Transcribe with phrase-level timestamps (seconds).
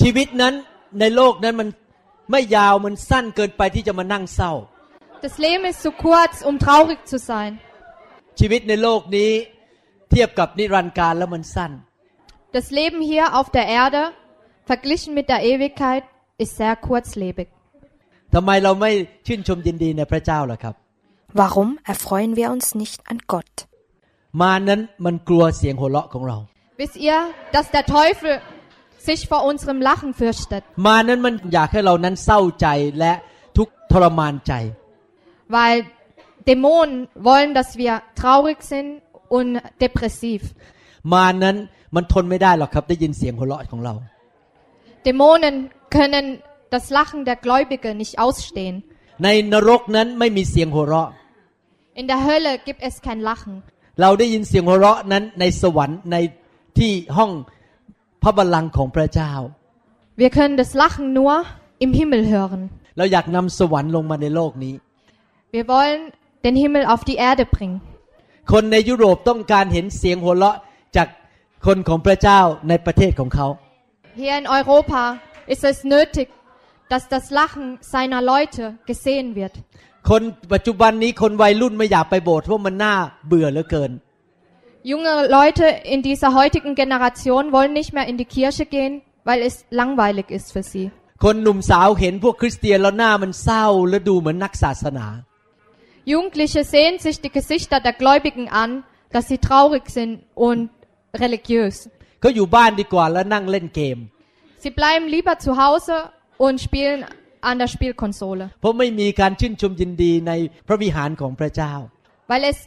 [0.00, 0.54] ชีวิตนั้น
[1.00, 1.68] ในโลกนั้นมัน
[2.30, 4.52] ไม่ยาวมันสั้นเกินไปที่จะมานั่งเศร้า
[5.26, 7.52] Das Leben ist zu kurz, um traurig zu sein.
[8.38, 9.30] ชีวิตในโลกนี้
[10.10, 11.72] เทียบกับนิรันดร์การแล้วมันสั้น
[12.56, 14.02] Das Leben hier auf der Erde,
[14.70, 16.04] verglichen mit der Ewigkeit,
[16.42, 17.48] ist sehr kurzlebig.
[18.34, 18.90] ทำไมเราไม่
[19.26, 20.74] ชื่นชมยินดีในพระเจ้าล่ะครับ
[21.40, 23.54] Warum erfreuen wir uns nicht an Gott?
[24.40, 26.36] มารนั้นมันกลัวเสียงหัวเราะของเรา
[26.80, 27.18] Wisst ihr,
[27.54, 28.32] dass der Teufel
[29.06, 30.62] sich vor unserem Lachen fürchtet?
[30.86, 32.66] มารนั้นมันอยากให้เรานั้นเศร้าใจ
[32.98, 33.12] และ
[33.56, 34.52] ทุกข์ทรมานใจ
[35.56, 35.76] Weil
[36.48, 38.90] Dämonen wollen, dass wir traurig sind
[39.36, 39.48] und
[39.84, 40.40] depressiv.
[41.12, 41.56] มารนั้น
[41.94, 43.94] มันทนไม่ได้หรอกครับ ได้ยินเสียงหัวเราะของเรา
[45.06, 45.56] Dämonen
[45.96, 46.26] können
[46.74, 48.76] das Lachen der Gläubige nicht ausstehen.
[49.24, 51.10] ในนรกนั้นไม่มีเสียงหัวเราะ
[52.00, 53.54] In der Hölle gibt es kein Lachen.
[54.00, 56.16] เราได้ยินเสียงหัวเราะนั้นในสวรรค์ใน
[56.78, 57.30] ที่ห้อง
[58.23, 59.31] พระบัลลังก์ของพระเจ้า
[60.21, 61.33] Wir können das Lachen nur
[61.85, 62.61] im Himmel hören.
[62.97, 64.73] เราอยากนำสวรรค์ลงมาในโลกนี้
[65.55, 66.01] Wir wollen
[66.45, 67.77] den Himmel auf die Erde bringen.
[68.51, 70.57] คนในยุโรปต้องการเห็นเสียงหัวเราะ
[70.95, 71.07] จาก
[71.65, 73.47] คนของพระเจ้าในประเทศของเขา
[74.21, 75.01] Hier in Europa
[75.53, 76.27] ist es nötig,
[76.91, 79.53] dass das Lachen seiner Leute gesehen wird.
[80.09, 80.21] คน
[80.53, 82.95] ปัจจุบันนี้คนวัยรุ่นไม่อยากไปโบสถ์เพราะมันน่า
[83.27, 83.91] เบื่อเหลือเกิน
[84.90, 89.54] Junge Leute in dieser heutigen Generation wollen nicht mehr in die Kirche gehen, weil es
[89.70, 90.86] langweilig ist für sie.
[91.24, 95.06] คนหนุ่มสาวเห็นพวกคริสเตียนแล้วหน้ามันเศร้าและดูเหมือนนักศาสนา
[96.12, 98.70] Jugendliche sehen sich die Gesichter der Gläubigen an,
[99.14, 100.12] dass sie traurig sind
[100.48, 100.62] und
[101.24, 101.76] religiös.
[102.20, 103.98] เขาอยู่บ้านดีกว่าแล้วนั่งเล่นเกม
[104.64, 105.94] Sie bleiben lieber zu Hause
[106.44, 107.00] und spielen
[107.50, 110.32] an der Spielkonsole, เพราะไม่มีการชื่นชมยินดีใน
[110.66, 111.72] พระวิหารของพระเจ้า
[112.30, 112.58] weil es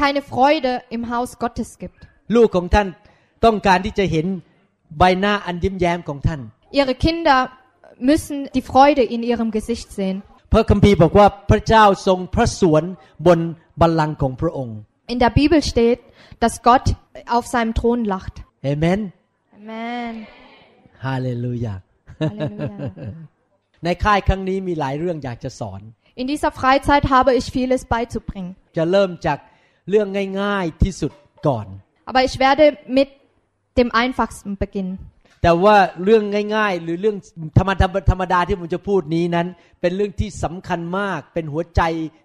[0.00, 2.00] keine Freude im Haus Gottes gibt.
[2.36, 2.88] ลูกของท่าน
[3.44, 4.26] ต้องการที่จะเห็น
[4.98, 6.40] ใบหน้าอันยิ้มแย้มของท่าน
[6.80, 7.36] Ihre Kinder
[8.10, 10.16] müssen die Freude in ihrem Gesicht sehen.
[10.52, 12.82] พระคัมภีร์บอกว่าพระเจ้าทรงพระสวน
[13.26, 13.38] บน
[13.80, 14.76] บัลลังก์ของพระองค์
[15.12, 16.00] In der Bibel steht,
[16.42, 16.86] dass Gott
[17.36, 18.34] auf seinem Thron lacht.
[18.64, 19.00] เอเมน
[19.58, 20.12] Amen.
[21.04, 21.74] ฮาเลลูยา
[22.20, 23.04] Halleluja.
[23.84, 25.80] ในค่ายครั้งนี้มีหลายเรื่องอยากจะสอน
[26.22, 28.50] In dieser Freizeit habe ich vieles beizubringen.
[28.76, 29.38] จะเริ่มจาก
[29.89, 30.07] เรื่อง
[30.41, 31.11] ง่ายๆที่สุด
[31.47, 31.67] ก่อน
[32.09, 32.65] Aber ich werde
[32.99, 33.09] mit
[33.79, 34.97] dem Einfachsten beginnen.
[35.43, 36.23] แต่ว่าเรื่อง
[36.55, 37.17] ง่ายๆ หรือเรื่อง
[37.57, 39.47] ธรรมดาธรรมดาที่ผมจะพูดนี้นั้น
[39.81, 41.81] เป็นเรื่องที่สำคัญมากเป็นหัวใจ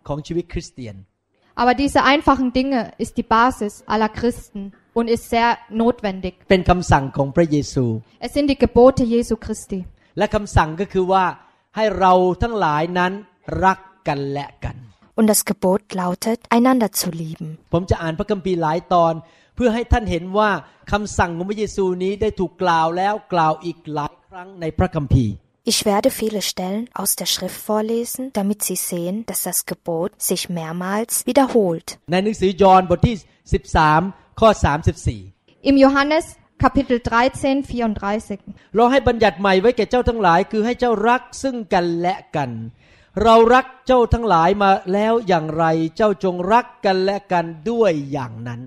[0.09, 0.97] ของชีวิตคริสเตียน
[1.63, 4.63] Aber diese einfachen Dinge ist die Basis aller Christen
[4.99, 5.51] und ist sehr
[5.83, 6.35] notwendig.
[6.51, 7.85] เป็นคำสั่งของพระเยซู
[8.27, 9.79] Es sind die Gebote Jesu Christi.
[10.19, 11.25] และคำสั่งก็คือว่า
[11.77, 12.13] ให้เรา
[12.43, 13.13] ทั้งหลายนั้น
[13.65, 13.79] รัก
[14.09, 14.77] กันและกัน
[15.18, 17.50] Und das Gebot lautet, einander zu lieben.
[17.74, 19.14] ผมจะอ่านพระคัมภีร์หลายตอน
[19.56, 20.50] เพื่อให้ท่านเห็นว่า
[20.92, 25.34] คำสั่งของพระเยซูนี้ได้ถูกกล่าวแล้วกล่าวอีกหลายครั้งในพระคัมภีร์
[25.72, 30.42] Ich werde viele Stellen aus der Schrift vorlesen, damit Sie sehen, dass das Gebot sich
[30.60, 31.88] mehrmals wiederholt.
[32.12, 33.16] ในหนังสือยอห์นบทที่
[33.78, 34.50] 13 ข้อ
[35.08, 36.26] 34 Im Johannes
[36.64, 38.76] Kapitel 13, 34.
[38.76, 42.50] เราให้บัญญัติใหม่ไว้แก่เจ้าทั้งหลายคือให้เจ้ารักซึ่งกันและกัน
[43.25, 45.65] เรารักเจ้าทั้งหลายมาแล้วอย่างไร
[45.97, 48.61] เจ้าจงรักกันและกันด้วยอย่างนั้น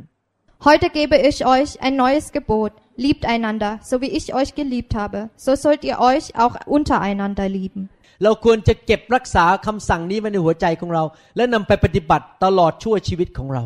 [0.67, 2.73] Heute gebe ich euch ein neues Gebot.
[3.03, 5.19] Liebt einander, so wie ich euch geliebt habe.
[5.45, 7.81] So sollt ihr euch auch untereinander lieben.
[8.23, 11.03] เราควรจะเก็บรักษาคำสั่งนี้ไว้ในหัวใจของเรา
[11.35, 13.63] และนำไปปฏิบัติตลอดชั่วชีวิตของเรา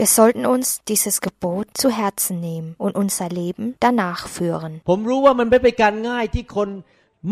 [0.00, 4.72] Wir sollten uns dieses Gebot zu Herzen nehmen und unser Leben danach führen.
[4.88, 6.68] ผมรู้ว่ามันไม่เป็นการง่ายที่คน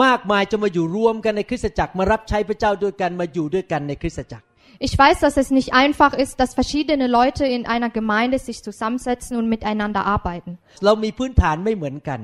[0.04, 4.44] มากมายจะมาอยู่รวมกันในคริสตจักรมารับใช้พระเจ้าด้วยกันมาอยู่ด้วยกันในคริสตจักร
[4.88, 9.32] Ich weiß, dass es nicht einfach ist, dass verschiedene Leute in einer Gemeinde sich zusammensetzen
[9.40, 10.50] und miteinander arbeiten,
[10.84, 12.20] เรามีพื้นฐานไม่เหมือนกัน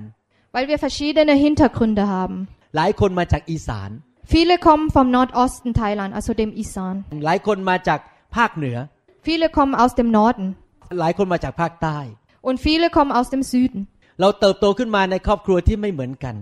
[0.54, 2.36] weil wir verschiedene Hintergründe haben.
[2.76, 3.90] หลายคนมาจากอีสาน
[4.34, 6.94] Viele kommen vom Nordosten Thailand, also dem Isan.
[7.26, 8.00] หลายคนมาจาก
[8.36, 8.76] ภาคเหนือ
[9.26, 10.46] Viele kommen aus dem Norden
[11.00, 11.98] หลายคนมาจากภาคใต้
[12.48, 13.80] und viele kommen aus dem Süden.
[14.20, 16.36] เราเติบโตขึ้นมาในครอบครัวที่ไม่เหมือนกัน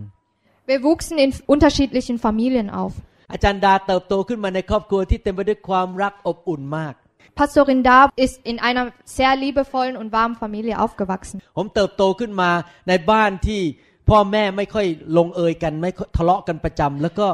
[0.69, 2.93] Wir wuchsen in unterschiedlichen Familien auf.
[3.33, 6.93] อาจารย์ดาเติบโตขึ้นมาในครอบครัวที่เต็มไปด้วยความรักอบอุ่นมาก
[7.39, 8.85] Pastorin Da ist in einer
[9.17, 11.37] sehr liebevollen und warmen Familie aufgewachsen.
[11.57, 12.49] ผมเติบโตขึ้นมา
[12.89, 13.61] ในบ้านที่
[14.09, 14.87] พ่อแม่ไม่ค่อย
[15.17, 17.27] ลงเอยกันไม่ค่อยทะเลาะกันประจำแล้วก็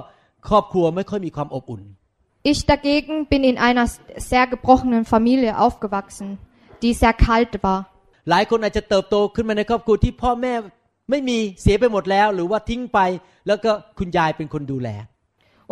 [0.50, 1.82] ครอบครัวไม่ค่อยมีความอบอุ่น
[2.52, 3.86] Ich dagegen bin in einer
[4.32, 6.28] sehr gebrochenen Familie aufgewachsen,
[6.82, 7.80] die sehr kalt war.
[8.30, 10.54] หลายคนอาจจะเติบโตขึ้นมาในครอบครัวที่พ่อแม่
[11.11, 13.01] ไม่มีเสียไปหมดแล้วหรือว่าทิ้งไป
[13.47, 14.91] แล้วก็คุณยายเป็นคนดูแล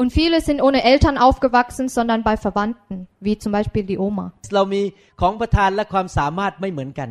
[0.01, 2.97] Und viele sind ohne Eltern aufgewachsen, sondern bei Verwandten,
[3.27, 4.25] wie zum Beispiel die Oma.
[4.55, 4.83] เรามี
[5.21, 7.11] ของประทานและความสามารถไม่เหมือนกัน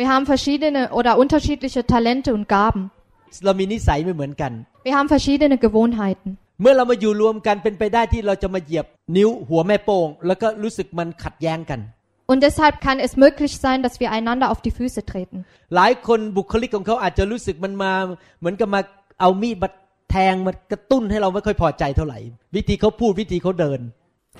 [0.00, 2.82] Wir haben verschiedene oder unterschiedliche Talente und Gaben.
[3.44, 4.52] เรามีนิสัยไม่เหมือนกัน
[4.86, 6.30] Wir haben verschiedene Gewohnheiten.
[6.62, 8.86] เมื่อเรามาอยู่รวมกันเป็นไปได้ที่เราจะมาเหยียบ
[9.16, 11.80] นิ้วหัวแม่โป้งแล้วก็รู้สึกมันขัดแย้งกัน
[12.31, 15.37] Und deshalb kann es möglich sein, dass wir einander auf die Füße treten.
[15.75, 17.93] หลายคนบุคลิกของเขาอาจจะรู้สึกมันมา
[18.39, 18.81] เหมือนกับมา
[19.21, 19.69] เอามีดมา
[20.11, 22.19] แทงมากระตุ้นให้เราไม่ค่อยพอใจเท่าไหร่
[22.55, 23.81] วิธีเขาพูดวิธีเขาเดิน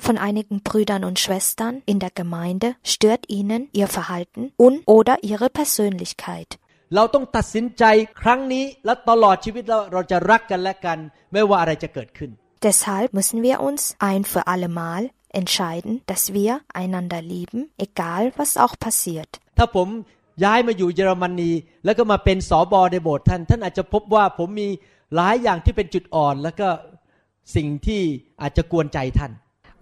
[0.07, 5.48] Von einigen Brüdern und Schwestern in der Gemeinde stört ihnen ihr Verhalten und oder ihre
[5.60, 6.50] Persönlichkeit.
[6.95, 7.84] เราต้องตัดสินใจ
[8.22, 10.98] ครั้งนี้และตลอดชีวิตเราเราจะรักกันและกัน
[11.34, 12.30] ไม่ว่าอะไรจะเกิดขึ้น
[12.68, 15.01] Deshalb müssen wir uns ein für allemal
[15.40, 16.51] entscheiden, dass wir
[16.81, 19.31] einander lieben, egal was auch passiert.
[19.60, 19.88] ถ้าผม
[20.44, 21.51] ย้ายมาอยู่เยอรมนี
[21.86, 24.69] แล้วก็มาเป็นสอบอในโบสถ์ท่าน ท่านอาจจะพบว่าผมมี
[25.16, 26.68] หลายอย่างที่เป็นจุดอ่อน แล้วก็
[27.56, 28.01] สิ่งที่
[28.42, 29.31] อาจจะกวนใจท่าน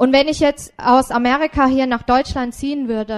[0.02, 0.66] Und wenn ich jetzt
[0.96, 3.18] aus Amerika hier nach Deutschland ziehen würde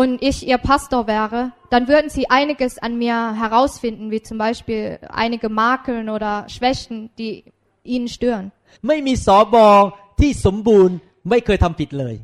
[0.00, 1.40] und ich ihr Pastor wäre,
[1.72, 7.32] dann würden sie einiges an mir herausfinden, wie zum Beispiel einige Makeln oder Schwächen, die
[7.94, 8.46] ihnen stören.
[8.88, 9.66] ไม่มีสอบอ
[10.20, 10.96] ที่สมบูรณ์
[11.29, 12.15] ไม่เคยทำผิดเลย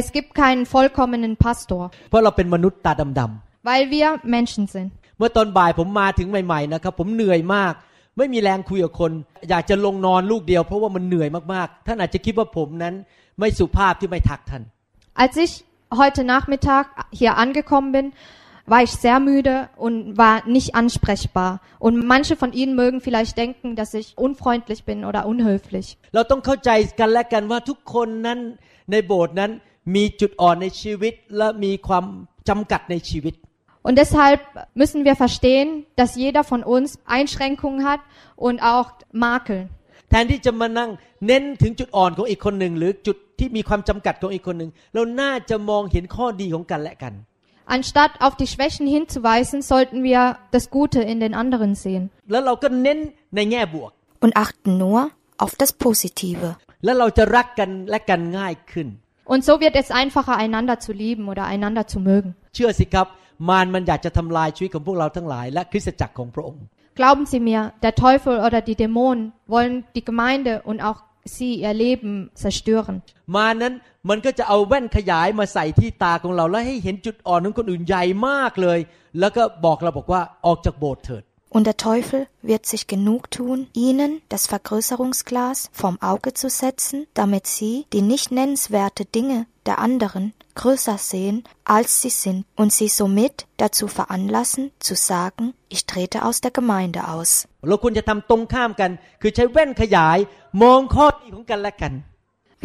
[0.00, 4.90] Es gibt keinen vollkommenen Pastor, เพราะเราเป็นมนุษย์ตาดำ weil wir Menschen sind.
[5.04, 7.72] ๆเมื่อตอนบ่ายผมมาถึงใหม่ๆนะครับ ผมเหนื่อยมาก
[8.18, 9.12] ไม่มีแรงคุยกับคน
[9.48, 12.94] อยากจะลงนอนลูกเดียว เพราะว่ามันเหนื่อยมากๆ ท่านอาจจะคิดว่าผมนั้น
[13.38, 14.62] ไม่สุภาพที่ไม่ทักท่าน
[15.22, 15.52] Als ich
[16.00, 16.84] heute Nachmittag
[17.20, 18.06] hier angekommen bin,
[18.67, 21.61] war ich sehr müde und war nicht ansprechbar.
[21.79, 25.87] Und manche von Ihnen mögen vielleicht denken, dass ich unfreundlich bin oder unhöflich.
[26.15, 26.69] เราต้องเข้าใจ
[26.99, 28.39] กันและกันว่าทุกคนนั้น
[28.91, 29.51] ในโบสถ์นั้น
[29.95, 32.05] มีจุดอ่อนในชีวิต และมีความ
[32.49, 33.35] จำกัดในชีวิต
[33.87, 34.41] Und deshalb
[34.81, 35.67] müssen wir verstehen,
[35.99, 36.87] dass jeder von uns
[37.17, 38.01] Einschränkungen hat
[38.47, 38.87] und auch
[39.25, 39.59] Makel.
[40.09, 40.89] แทนที่จะมานั่ง
[41.27, 47.13] เน้นถึงจุดอ่อนของอีกคนหนึ่งหรือจุดที่มีความจำกัดของอีกคนหนึ่งเราน่าจะมองเห็นข้อดีของกันและกัน
[47.66, 52.10] Anstatt auf die Schwächen hinzuweisen, sollten wir das Gute in den anderen sehen.
[54.20, 56.56] Und achten nur auf das Positive.
[59.24, 62.34] Und so wird es einfacher, einander zu lieben oder einander zu mögen.
[66.94, 71.02] Glauben Sie mir, der Teufel oder die Dämonen wollen die Gemeinde und auch
[71.35, 72.13] Sie, ihr Leben
[72.43, 72.95] zerstören.
[73.35, 73.73] มานั้น
[74.09, 78.79] มันก็จะเอาแว่นขยายมาใส่ที่ตาของเรา แล้วให้เห็นจุดอ่อนของคนอื่นใหญ่มากเลย
[79.19, 81.23] แล้วก็บอกเราบอกว่าออกจากโบสถ์เถิด
[81.55, 87.47] Und der Teufel wird sich genug tun, ihnen das Vergrößerungsglas vorm Auge zu setzen, damit
[87.47, 91.37] sie die nicht nennenswerte Dinge der anderen größer sehen,
[91.75, 95.45] als sie sind, und sie somit dazu veranlassen, zu sagen,
[95.75, 97.31] ich trete aus der Gemeinde aus.
[97.67, 100.17] เราควรจะทำตรงข้ามกัน คือใช้แว่นขยาย
[100.63, 101.93] มองข้อดีของกันและกัน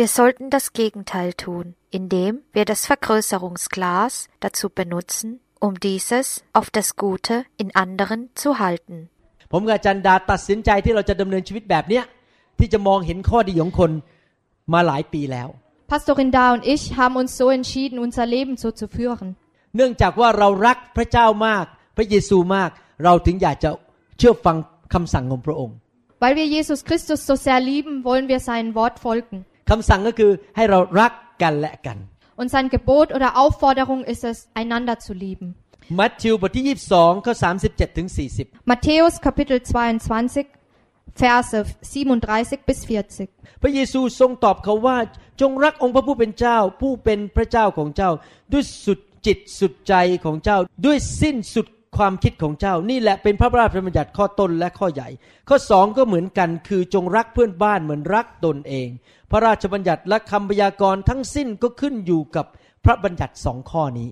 [0.00, 1.66] Wir sollten das Gegenteil tun,
[1.98, 4.12] indem wir das Vergrößerungsglas
[4.44, 5.28] dazu benutzen,
[5.66, 6.26] um dieses
[6.58, 8.96] auf das Gute in anderen zu halten.
[9.52, 12.04] ผมกับอาจารย์ดาตัดสินใจที่เราจะดำเนินชีวิตแบบเนี้ย
[12.58, 13.90] ที่จะมองเห็นข้อดีของคน
[14.72, 15.48] มาหลายปีแล้ว
[15.90, 19.28] Pastorin Da und ich haben uns so entschieden, unser Leben so zu führen.
[19.76, 21.64] เนื่องจากว่าเรารักพระเจ้ามาก
[21.96, 22.70] พระเยซูมาก
[23.04, 23.70] เราถึงอยากจะ
[24.18, 24.56] เชื่อฟัง
[24.94, 25.76] คำสั่งของพระองค์
[26.22, 29.36] Weil wir Jesus Christus so sehr lieben, wollen wir seinem Wort folgen.
[29.70, 31.98] คำสั่งก็คือให้เรารักกันและกัน
[32.40, 35.48] Und sein Gebot oder Aufforderung ist es, einander zu lieben.
[35.98, 36.64] มัทธิวบทที่
[36.96, 37.34] 22ข้อ
[37.66, 38.08] 37ถึง
[38.38, 40.55] 40 Matthäus Kapitel 22,
[41.23, 43.61] Verse 37 bis 40.
[43.61, 44.97] พระเยซูทรงตอบเขาว่า
[45.41, 48.11] จงรักองค์พระผู้เป็นเจ้า ผู้เป็นพระเจ้าของเจ้า
[48.53, 49.93] ด้วยสุดจิตสุดใจ
[50.25, 55.09] ของเจ้า ด้วยสิ้นสุดความคิดของเจ้า นี่แหละเป็นพระราชบัญญัติข้อต้นและข้อใหญ่
[55.49, 58.87] ข้อสองก็เหมือนกันคือจงรักเพื่อนบ้านเหมือนรักตนเอง
[59.31, 62.45] พระราชบัญญัติและคำพยากรณ์ทั้งสิ้นก็ขึ้นอยู่กับ
[62.85, 64.09] พระบัญญัติสองข้อนี้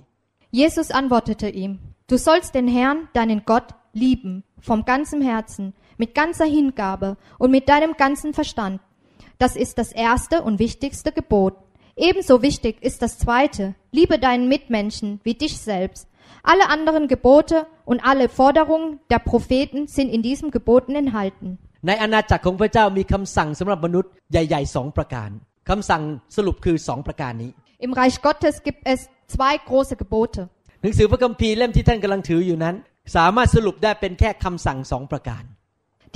[0.62, 1.72] Jesus antwortete ihm,
[2.10, 3.68] du sollst den Herrn, deinen Gott,
[4.04, 4.34] lieben,
[4.70, 5.66] vom ganzen Herzen,
[5.97, 8.81] mit ganzer Hingabe und mit deinem ganzen Verstand.
[9.39, 11.55] Das ist das erste und wichtigste Gebot.
[11.97, 16.09] Ebenso wichtig ist das zweite, liebe deinen Mitmenschen wie dich selbst.
[16.43, 21.59] Alle anderen Gebote und alle Forderungen der Propheten sind in diesem Geboten enthalten.
[21.87, 25.31] ในอาณาจักรของพระเจ้ามีคำสั่งสำหรับมนุษย์ใหญ่ๆสองประการ
[25.71, 26.03] คำสั่ง
[26.37, 27.51] สรุปคือสองประการนี้
[27.87, 28.99] Im Reich Gottes gibt es
[29.35, 30.41] zwei große Gebote.
[30.83, 32.75] หนังสือพระคัมภีร์เล่มที่ท่านกำลังถืออยู่นั้น
[33.17, 35.43] สามารถสรุปได้เป็นแค่คำสั่งสองประการ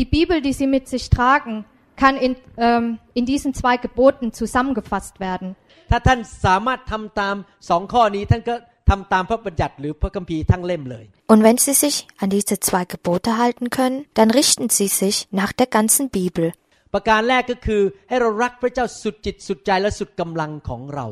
[0.00, 1.64] Die Bibel, die Sie mit sich tragen,
[1.96, 5.48] kann in, ähm, in diesen zwei Geboten zusammengefasst werden.
[5.90, 7.36] ถ้าท่านสามารถทำตาม
[7.68, 8.54] สองข้อนี้ท่านก็
[8.90, 15.52] ทำตามพระบัญญัติหรือพระคัมภีร์ทั้งเล่มเลย Und wenn Sie sich an diese zwei Gebote halten können, dann richten Sie sich nach
[15.60, 16.46] der ganzen Bibel.
[16.94, 21.06] ประการแรกก็คือให้เรารักพระเจ้าสุดจิตสุดใจและสุดกำลังของเรา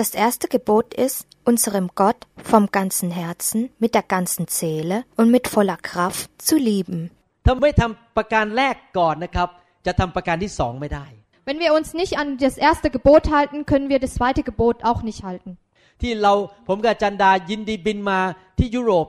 [0.00, 1.18] Das erste Gebot ist,
[1.50, 2.20] unserem Gott
[2.52, 7.00] vom ganzen Herzen, mit der ganzen Seele und mit voller Kraft zu lieben.
[7.49, 9.49] ถ้าไม่ทำประการแรกก่อนนะครับ
[9.85, 11.05] จะทำประการที่สองไม่ได้
[11.47, 15.01] Wenn wir uns nicht an das erste Gebot halten, können wir das zweite Gebot auch
[15.09, 15.51] nicht halten.
[16.01, 16.33] ที่เรา
[16.67, 18.19] ผมกับอาจันดายินดีบินมา
[18.57, 19.07] ที่ยุโรป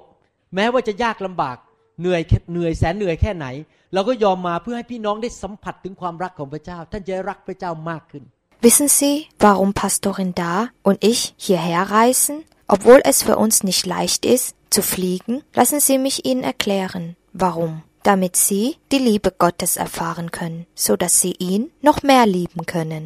[0.54, 1.56] แม้ว่าจะยากลำบาก
[2.00, 3.46] เหนื่อยเหนื่อยแสนเหนื่อยแค่ไหน
[3.94, 8.24] เราก็ยอมมาเพื่อให้พี่น้องได้สัมผัสถึงความรักของพระเจ้า ท่านจะได้รักพระเจ้ามากขึ้น
[8.66, 9.14] Wissen Sie,
[9.46, 10.54] warum Pastorin Da
[10.88, 12.34] und ich hierher reisen?
[12.74, 17.04] Obwohl es für uns nicht leicht ist, zu fliegen, lassen Sie mich Ihnen erklären,
[17.44, 17.72] warum.
[18.09, 23.03] Damit Sie die Liebe Gottes erfahren können, so dass Sie ihn noch mehr lieben können.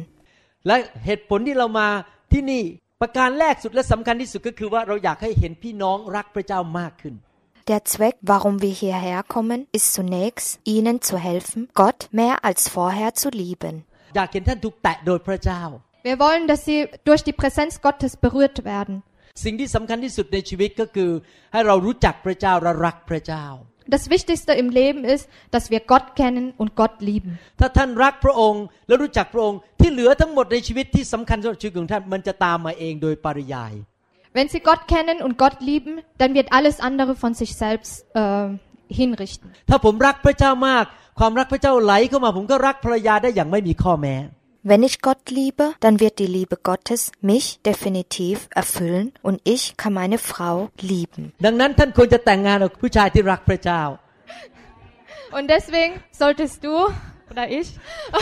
[0.66, 1.88] และเหตุผลที่เรามา
[2.32, 2.62] ที่นี่
[3.00, 7.14] ประการแรกสุดและสำคัญที่สุดก็คือว่าเราอยากให้เห็นพี่น้องรักพระเจ้ามากขึ้น
[7.70, 13.10] Der Zweck, warum wir hierher kommen, ist zunächst, Ihnen zu helfen, Gott mehr als vorher
[13.20, 13.74] zu lieben.
[14.16, 15.62] อยากเห็นท่านถูกแตะโดยพระเจ้า
[16.08, 16.78] Wir wollen, dass sie
[17.08, 18.94] durch die Präsenz Gottes berührt werden.
[19.44, 21.10] สิ่งที่สำคัญที่สุดในชีวิตก็คือ
[21.52, 23.44] ให้เรารู้จักพระเจ้าและรักพระเจ้า
[23.87, 27.31] Das Wichtigste im Leben ist, dass wir Gott kennen und Gott lieben.
[27.59, 33.73] ถ้าท่านรักพระองค์และรู้จักพระองค์ที่เหลือทั้งหมดในชีวิตที่สำคัญสำหรับชีวิตของท่านมันจะตามมาเองโดยปริยาย
[34.37, 38.47] Wenn sie Gott kennen und Gott lieben, dann wird alles andere von sich selbst äh,
[38.99, 39.47] hinrichten.
[39.69, 40.85] ถ้าผมรักพระเจ้ามาก
[41.19, 44.15] ความรักพระเจ้าไหลเข้ามาผมก็รักภรรยาได้อย่างไม่มีข้อแม้
[44.64, 49.94] Wenn ich Gott liebe, dann wird die Liebe Gottes mich definitiv erfüllen und ich kann
[49.94, 50.56] meine Frau
[50.92, 51.22] lieben.
[51.46, 53.82] ดังนั้นท่านควรจะแต่งงานกับผู้ชายที่รักพระเจ้า
[55.36, 56.74] Und deswegen solltest du
[57.30, 57.68] oder ich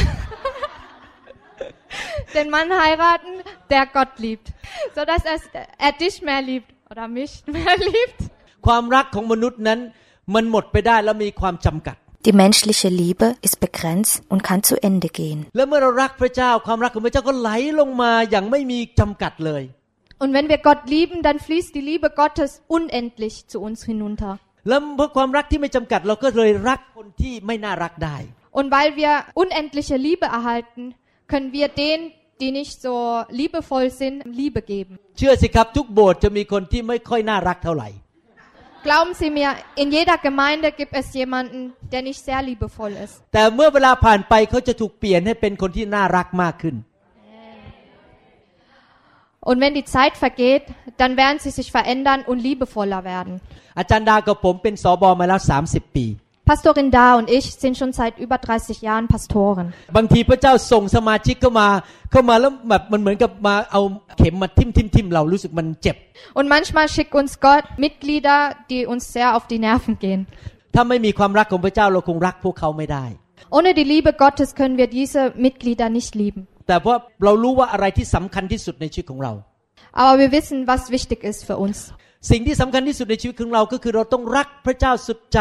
[2.37, 3.33] den Mann heiraten,
[3.73, 4.47] der Gott liebt,
[4.95, 5.39] so dass er,
[5.87, 8.21] er dich mehr liebt oder mich mehr liebt.
[8.67, 9.79] ความรักของมนุษย์นั้น
[10.35, 11.97] มันหมดไปได้แล้วมีความจำกัด
[12.27, 15.39] Die menschliche Liebe ist begrenzt und kann zu Ende gehen.
[15.57, 19.63] และเมื่อเรารักพระเจ้า ความรักของพระเจ้าก็ไหลลงมาอย่างไม่มีจำกัดเลย
[20.23, 24.33] Und wenn wir Gott lieben, dann fließt die Liebe Gottes unendlich zu uns hinunter.
[24.69, 28.17] แล้วเพราะความรักที่ไม่จำกัดเราก็เลยรักคนที่ไม่น่ารักได้
[28.59, 30.83] Und weil wir unendliche Liebe erhalten,
[31.33, 32.05] können wir denen,
[32.41, 32.95] die nicht so
[33.41, 34.93] liebevoll sind, Liebe geben.
[35.19, 37.89] เชื่อสิครับทุกโบสถ์จะมีคนที่ไม่ค่อยน่ารักเท่าไหร่
[38.87, 39.51] Glauben Sie mir,
[39.83, 43.15] in jeder Gemeinde gibt es jemanden, der nicht sehr liebevoll ist.
[43.35, 46.77] แต่เมื่อเวลาผ่านไปเขาจะถูกเปลี่ยนให้เป็นคนที่น่ารักมากขึ้น
[49.49, 50.65] Und wenn die Zeit vergeht,
[51.01, 53.35] dann werden sie sich verändern und liebevoller werden.
[53.79, 56.07] อาจารย์ดากับผมเป็นสอบอมาแล้ว 30 ปี
[56.49, 59.67] Pastorin Da und ich sind schon seit über 30 Jahren Pastoren.
[59.97, 61.69] บางทีพระเจ้าส่งสมาชิกเข้ามา
[62.11, 63.83] เข้ามาแล้วแบบมันเหมือนกับมาเอา
[64.19, 65.97] เข็มมาทิ่มทิ่มทิ่มเรารู้สึกมันเจ็บ
[66.39, 68.39] Und manchmal schickt uns Gott Mitglieder,
[68.71, 70.21] die uns sehr auf die Nerven gehen.
[70.75, 73.05] ถ้าไม่มีความรักของพระเจ้าเราคงรักพวกเขาไม่ได้
[73.57, 76.41] Ohne die Liebe Gottes können wir diese Mitglieder nicht lieben.
[76.69, 79.33] แต่เพราะเรารู้ว่าอะไรที่สำคัญที่สุดในชีวิตของเรา
[80.01, 81.79] Aber wir wissen, was wichtig ist für uns.
[82.31, 85.41] สิ่งที่สำคัญที่สุดในชีวิตของเราก็คือเราต้องรักพระเจ้าสุดใจ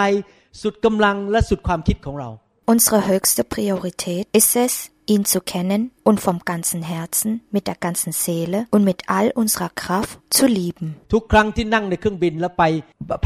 [0.61, 2.29] สุดกำลังและสุดความคิดของเรา
[2.73, 4.73] Unsere höchste Priorität ist es,
[5.07, 9.71] ihn zu kennen und vom ganzen Herzen, mit der ganzen Seele und mit all unserer
[9.83, 10.87] Kraft zu lieben.
[11.13, 12.65] ทุกครั้งที่นั่งในเครื่องบินแล้วไป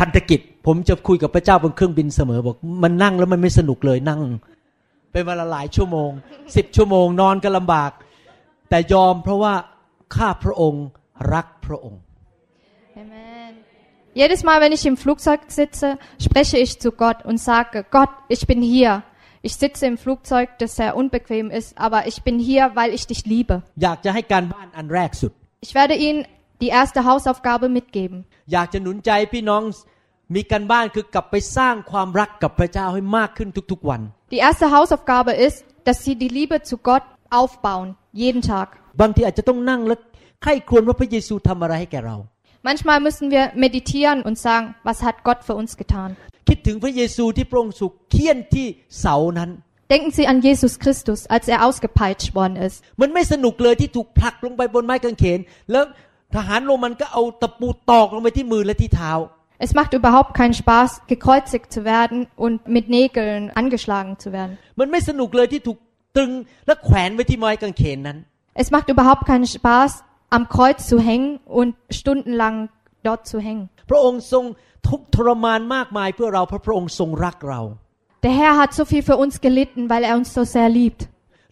[0.00, 4.20] พันธกิจ ผมจะคุยกับพระเจ้าบนเครื่องบินเสมอบอกมันนั่งแล้วมันไม่สนุกเลยนั่ง
[5.12, 6.10] เป็นเวลาหลายชั่วโมง
[6.56, 7.90] สิบชั่วโมงนอนก็ลำบาก
[8.68, 9.54] แต่ยอมเพราะว่า
[10.16, 10.84] ข้าพระองค์
[11.32, 12.00] รักพระองค์
[13.02, 13.25] Amen.
[14.15, 18.45] Jedes Mal, wenn ich im Flugzeug sitze, spreche ich zu Gott und sage, Gott, ich
[18.45, 19.03] bin hier.
[19.41, 23.25] Ich sitze im Flugzeug, das sehr unbequem ist, aber ich bin hier, weil ich dich
[23.25, 23.55] liebe.
[23.83, 25.31] อยากจะให้การบ้านอันแรกสุด
[25.65, 26.19] Ich werde Ihnen
[26.63, 28.17] die erste Hausaufgabe mitgeben.
[28.53, 29.63] อยากจะหนุนใจพี่น้อง
[30.35, 34.01] มีการบ้านคือกลับไปสร้างความรักกับพระเจ้าให้มากขึ้นทุกๆวัน
[34.33, 37.05] Die erste Hausaufgabe ist, dass Sie die Liebe zu Gott
[37.39, 37.87] aufbauen,
[38.23, 38.67] jeden Tag.
[39.01, 39.95] บางทีอาจจะต้องนั่งและ
[40.41, 42.17] ใคร่ครวญว่าพระเยซูทำอะไรให้แก่เรา
[42.66, 46.16] Manchmal müssen wir meditieren und sagen, was hat Gott für uns getan?
[49.88, 52.82] Denken Sie an Jesus Christus, als er ausgepeitscht worden ist.
[59.58, 64.58] Es macht überhaupt keinen Spaß, gekreuzigt zu werden und mit Nägeln angeschlagen zu werden.
[68.54, 70.02] Es macht überhaupt keinen Spaß,
[70.35, 72.55] am Kreuz zu hängen und stundenlang
[73.07, 73.65] dort zu hängen.
[73.89, 74.45] พระองค์ทรง
[74.87, 77.61] ทุกข์ทรมานมากมายเพื่อเราเพราะพระองค์ทรงรักเรา
[78.25, 81.01] Der Herr hat so viel für uns gelitten, weil er uns so sehr liebt.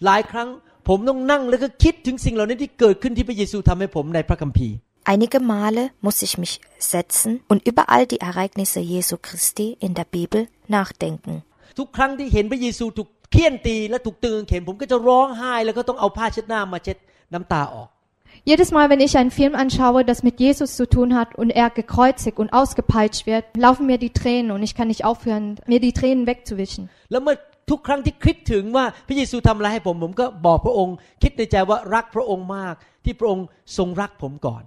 [0.06, 0.50] หลายครั้ง
[0.88, 4.75] ผมต้องนั่งแล้วก็คิดถึงสิ่งเหล่านี้ที่เกิดขึ้นที่พระเยซูทำให้ผมในพระคัมภีร์
[5.12, 6.53] Einige Male muss ich mich
[6.94, 10.41] setzen und über all die Ereignisse Jesu Christi in der Bibel
[10.77, 11.34] nachdenken.
[11.79, 16.98] ทุกครั้งที่เห็นพระเยซูถูกเคี่ยนตีและถูกตึงกางเขนผมก็จะร้องไห้แล้วก็ต้องเอาผ้าเช็ดหน้ามาเช็ด
[17.34, 17.89] น้ำตาออก
[18.46, 21.70] Jedes Mal, wenn ich einen Film anschaue, das mit Jesus zu tun hat und er
[21.70, 25.94] gekreuzigt und ausgepeitscht wird, laufen mir die Tränen und ich kann nicht aufhören, mir die
[25.94, 26.89] Tränen wegzuwischen.
[27.12, 27.36] แล้วเมื่อ
[27.70, 32.75] ทุกครั้งที่คิดถึงว่าพระเยซูทำอะไรให้ผมผมก็บอกพระองค์ คิดในใจว่ารักพระองค์มาก
[33.06, 33.46] ที่พระองค์
[33.77, 34.63] ทรงรักผมก่อน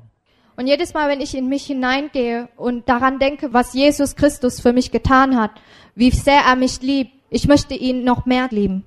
[0.59, 4.75] Und jedes Mal, wenn ich in mich hineingehe und daran denke, was Jesus Christus für
[4.75, 5.53] mich getan hat,
[5.95, 8.85] wie sehr er mich liebt, ich möchte ihn noch mehr lieben.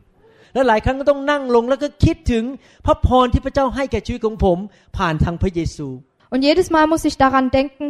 [0.54, 2.44] และหลายครั้งก็ต้องนั่งลงแล้วก็คิดถึง
[2.86, 4.58] พระพรที่พระเจ้าให้แก่ชีวิตของผม
[4.98, 5.88] ผ่านทางพระเยซู
[6.34, 7.86] Und jedes Mal muss ich daran denken,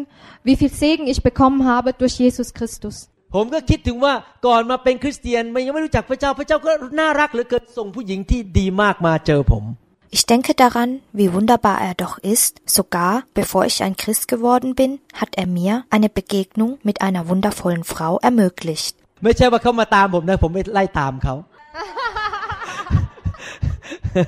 [0.47, 2.95] wie viel Segen ich bekommen habe durch Jesus Christus.
[3.35, 4.13] ผมก็คิดถึงว่า
[4.47, 9.63] ก่อนมาเป็นคริสเตียนไม่ยังไม่รู้จักพระเจ้าพระเจ้าก็น่ารักเหลือเกินส่งผู้หญิงที่ดีมากมาเจอผม
[10.17, 12.61] Ich denke daran, wie wunderbar er doch ist.
[12.65, 17.83] Sogar bevor ich ein Christ geworden bin, hat er mir eine Begegnung mit einer wundervollen
[17.83, 18.95] Frau ermöglicht.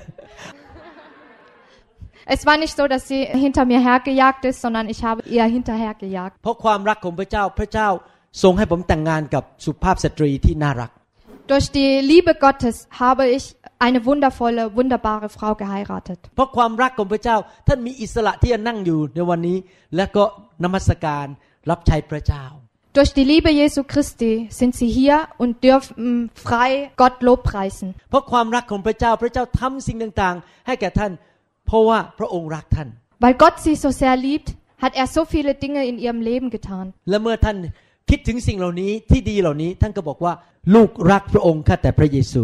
[2.35, 6.33] Es war nicht so, dass sie hinter mir hergejagt ist, sondern ich habe ihr hinterhergejagt.
[6.43, 7.89] เพราะความรักของพระเจ้าพระเจ้า
[8.43, 10.91] ทรงให้ผมแต่งงานกับสุภาพสตรีที่น่ารัก
[11.51, 13.45] Durch die Liebe Gottes habe ich
[13.85, 16.19] eine wundervolle, wunderbare Frau geheiratet.
[16.35, 19.57] เพราะความรักของพระเจ้าท่านมีอิสระที่จะนั่งอยู่ในวันนี้
[19.95, 20.23] และก็
[20.63, 21.25] นมัสการ
[21.69, 22.43] รับใช้พระเจ้า
[22.97, 27.89] Durch die Liebe Jesu Christi sind sie hier und dürfen frei Gott Lobpreisen.
[28.09, 31.11] เพราะความรักของพระเจ้าพระเจ้าทำสิ่งต่างๆ ให้แก่ท่าน
[31.67, 32.87] เพราะว่าพระองค์รักท่าน
[33.23, 34.49] Weil Gott sie so sehr liebt,
[34.83, 36.85] hat er so viele Dinge in ihrem Leben getan.
[37.09, 37.57] และเมื่อท่าน
[38.09, 40.33] คิดถึงสิ่งเหล่านี้ที่ดีเหล่านี้ ท่านก็บอกว่า
[40.75, 42.43] ลูกรักพระองค์ข้าแต่พระเยซู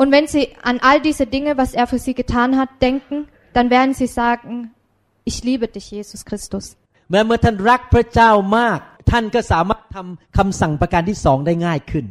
[0.00, 3.16] Und wenn sie an all diese Dinge, was er für sie getan hat, denken,
[3.56, 4.52] dann werden sie sagen,
[5.30, 6.64] ich liebe dich, Jesus Christus.
[7.10, 8.80] แม้เมื่อท่านรักพระเจ้ามาก
[9.11, 12.05] ท่านก็สามารถทำคำสั่งประการที่สองได้ง่ายขึ้น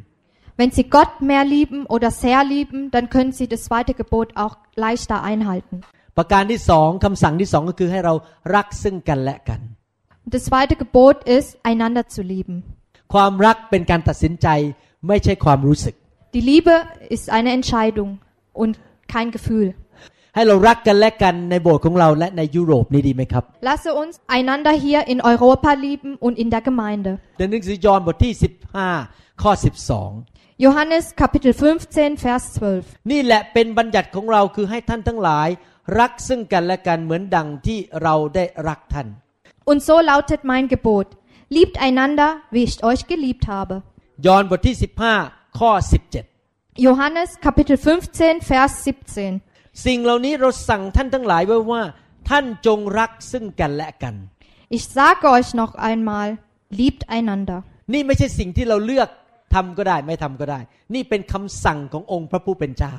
[0.59, 4.55] Wenn sie Gott mehr lieben oder sehr lieben, dann können sie das zweite Gebot auch
[4.85, 5.77] leichter einhalten.
[6.19, 8.15] ประการที่สองคำสั่งที่สองก็คือให้เรา
[8.55, 9.61] รักซึ่งกันและกัน
[10.25, 12.57] Und das zweite Gebot ist, einander zu lieben.
[13.15, 14.49] ความรักเป็นการตัดสินใจ
[15.09, 15.95] ไม่ใช่ความรู้สึก
[16.37, 16.75] Die Liebe
[17.17, 18.11] ist eine Entscheidung
[18.63, 18.73] und
[19.15, 19.69] kein Gefühl.
[20.35, 27.13] ให้เรารักกันและกันในโบสถ์ของเราและในยุโรปนี่ดีไหมครับ Lasse uns einander hier in Europa lieben und in der Gemeinde.
[27.39, 28.33] ในหนังสือยอห์นบทที่
[28.89, 29.53] 15 ข้อ
[30.07, 31.53] 12 Johannes Kapitel
[31.89, 33.11] 15, Vers 12.
[33.11, 35.49] นี่แหละเป็นบัญญัติของเราคือให้ท่านทั้งหลาย
[35.99, 39.09] รักซึ่งกันและกันเหมือนดังที่เราได้รักท่าน
[39.71, 41.09] Und so lautet mein Gebot.
[41.57, 43.75] Liebt einander, wie ich euch geliebt habe.
[44.27, 44.77] ยอห์นบทที่
[45.17, 45.71] 15 ข้อ
[46.87, 49.50] Johannes Kapitel 15, Vers 17.
[49.81, 51.83] 17สิ่งเหล่านี้เราสั่งท่านทั้งหลายไว้ว่า
[52.31, 54.15] ท่านจงรักซึ่งกันและกัน
[54.77, 56.29] Ich sage euch noch einmal,
[56.81, 57.59] liebt einander.
[57.93, 59.09] นี่ไม่ใช่สิ่งที่เราเลือก
[59.55, 60.61] ทำก็ได้ไม่ทำก็ได้
[60.95, 62.95] นี่เป็นคำสั่งขององค์พระผู้เป็นเจ้า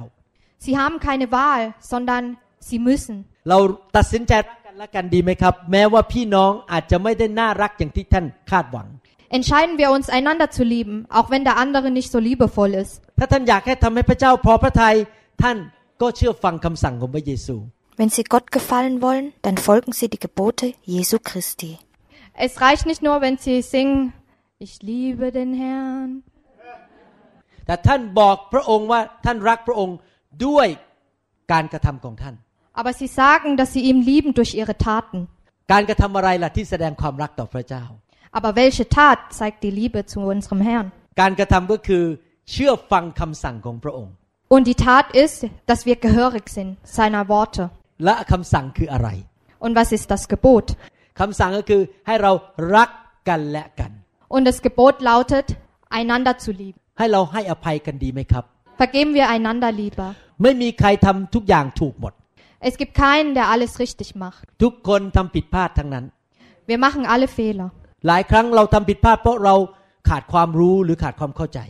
[0.65, 2.23] Sie haben keine Wahl, sondern
[2.67, 3.15] sie müssen.
[3.49, 3.57] เรา
[3.97, 8.87] ตัดสินใจรักกันและกันดีไหมครับ แม้ว่าพี่น้องอาจจะไม่ได้น่ารักอย่างที่ท่านคาดหวัง
[9.37, 12.93] Entscheiden wir uns, einander zu lieben, auch wenn der andere nicht so liebevoll ist.
[13.19, 14.95] ถ้าท่านอยากให้ทำให้พระเจ้าพอพระทัย
[15.41, 15.57] ท่าน
[16.00, 17.56] ก็เชื่อฟังคำสั่งของพระเยซู
[17.98, 21.72] Wenn Sie Gott gefallen wollen, dann folgen Sie die Gebote Jesu Christi.
[22.46, 24.12] Es reicht nicht nur, wenn sie singen,
[24.58, 26.10] ich liebe den Herrn.
[27.66, 29.96] แต่ท่านบอกพระองค์ว่าท่านรักพระองค์
[30.46, 30.68] ด้วย
[31.52, 32.34] การกระทำของท่าน
[32.80, 35.18] Aber sie sagen, dass sie ihn lieben durch ihre Taten.
[35.72, 37.84] การกระทำอะไรล่ะที่แสดงความรักต่อพระเจ้า
[38.38, 40.86] Aber welche Tat zeigt die Liebe zu unserem Herrn?
[41.20, 42.04] การกระทำก็คือ
[42.50, 44.14] เชื่อฟังคำสั่งของพระองค์
[44.54, 45.38] Und die Tat ist,
[45.70, 47.62] dass wir gehörig sind seiner Worte.
[48.04, 49.08] และคำสั่งคืออะไร
[49.64, 50.66] Und was ist das Gebot?
[51.20, 52.32] คำสั่งก็คือให้เรา
[52.76, 52.90] รัก
[53.28, 53.90] กันและกัน
[54.34, 55.46] Und das Gebot lautet,
[55.98, 56.78] einander zu lieben.
[56.98, 58.44] ให้เราให้อภัยกันดีไหมครับ
[58.80, 60.08] Vergeben wir einander lieber.
[60.42, 62.12] ไม่มีใครทำทุกอย่างถูกหมด
[62.68, 64.44] Es gibt keinen, der alles richtig macht.
[64.62, 66.04] ทุกคนทำผิดพลาดทั้งนั้น
[66.70, 67.68] Wir machen alle Fehler.
[68.06, 69.54] หลายครั้งเราทำผิดพลาดเพราะเรา
[70.08, 71.60] ขาดความรู้หรือขาดความเข้าใจ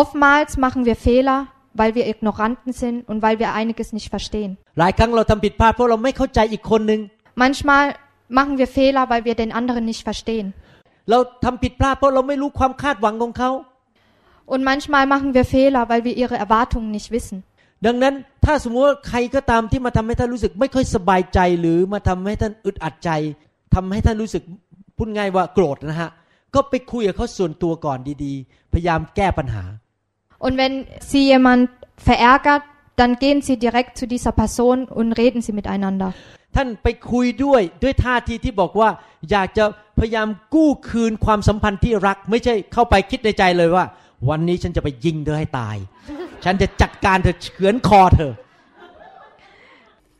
[0.00, 1.40] Oftmals machen wir Fehler,
[1.79, 4.51] weil wir Ignoranten sind und weil wir einiges nicht verstehen.
[4.79, 7.01] หลายครั้งเราทำผิดพลาดเพราะเราไม่เข้าใจอีกคนหนึ่ง
[7.43, 7.85] Manchmal
[8.39, 10.47] machen wir Fehler, weil wir den anderen nicht verstehen.
[11.09, 13.51] เราทำผิดพลาดเพราะเราไม่รู้ความคาดหวังของเขา
[14.51, 17.37] Und manchmal machen wir Fehler, weil wir ihre Erwartungen nicht wissen.
[17.85, 18.13] ดังนั้น
[18.45, 23.09] ถ้าสมมติว่าใครก็ตามที่มาทำให้ท่านรู้สึกไม่ค่อยสบายใจหรือมาทำให้ท่านอึดอัดใจ
[23.75, 24.43] ทำให้ท่านรู้สึก
[24.97, 26.09] พูดง่ายว่าโกรธนะฮะ
[26.55, 29.63] ก็ไปคุยกับเขาส่วนตัวก่อนดีๆ พยายามแก้ปัญหา
[30.44, 30.74] Und wenn
[31.10, 32.62] Sie jemand verärgert,
[32.96, 36.10] dann gehen Sie direkt zu dieser Person und reden Sie miteinander.
[36.56, 38.90] ท่านไปคุยด้วยด้วยท่าทีที่บอกว่า
[39.30, 39.64] อยากจะ
[39.98, 43.84] พยายามกู้คืนความสัมพันธ์ที่รัก ไม่ใช่เข้าไปคิดในใจเลยว่า
[44.28, 45.76] วันนี้ฉันจะไปยิงเธอให้ตาย
[46.44, 48.32] ฉันจะจัดการเธอเฉือนคอเธอ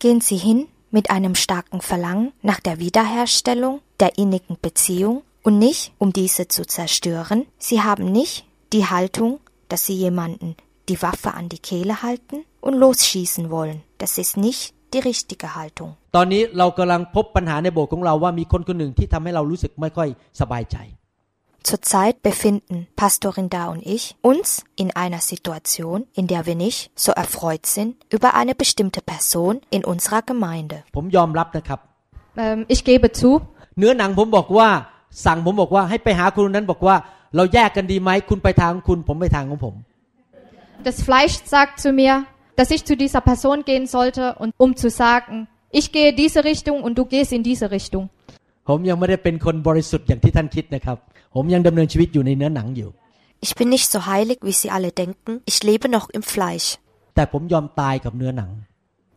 [0.02, 0.61] Gehen Sie hin
[0.96, 6.62] mit einem starken Verlangen nach der Wiederherstellung der innigen Beziehung und nicht, um diese zu
[6.64, 7.46] zerstören.
[7.59, 8.35] Sie haben nicht
[8.72, 10.48] die Haltung, dass Sie jemanden
[10.90, 13.78] die Waffe an die Kehle halten und losschießen wollen.
[13.98, 14.62] Das ist nicht
[14.94, 15.90] die richtige Haltung.
[16.16, 20.09] ตอนนี้เรากำลังพบปัญหาในโบสถ์ของเราว่ามีคนคนหนึ่งที่ทำให้เรารู้สึกไม่ค่อย
[20.40, 20.78] สบายใจ
[21.70, 24.48] Zurzeit befinden Pastorin Da und ich uns
[24.83, 29.83] in einer Situation, in der wir nicht so erfreut sind über eine bestimmte Person in
[29.92, 30.76] unserer Gemeinde.
[30.96, 31.80] ผมยอมรับนะครับ
[32.44, 33.30] Ähm, ich gebe zu,
[33.78, 34.68] เนื้อหนังผมบอกว่า
[35.24, 36.96] สั่งผมบอกว่าให้ไปหาคนนั้นบอกว่า
[37.37, 39.74] เราแยกกันดีไหมคุณไปทางของคุณ ผมไปทางของผม
[40.88, 42.14] das Fleisch sagt zu mir,
[42.59, 46.83] dass ich zu dieser Person gehen sollte, und um zu sagen, ich gehe diese Richtung
[46.83, 48.04] und du gehst in diese Richtung.
[48.68, 50.96] ผมยังไม่ได้เป็นคนบริสุทธิ์อย่างที่ท่านคิดนะครับ
[51.35, 52.90] ผมยังดำเนินชีวิตอยู่ในเนื้อหนังอยู่
[53.46, 55.30] Ich bin nicht so heilig, wie Sie alle denken.
[55.50, 56.68] Ich lebe noch im Fleisch.
[57.14, 58.50] แต่ผมยอมตายกับเนื้อหนัง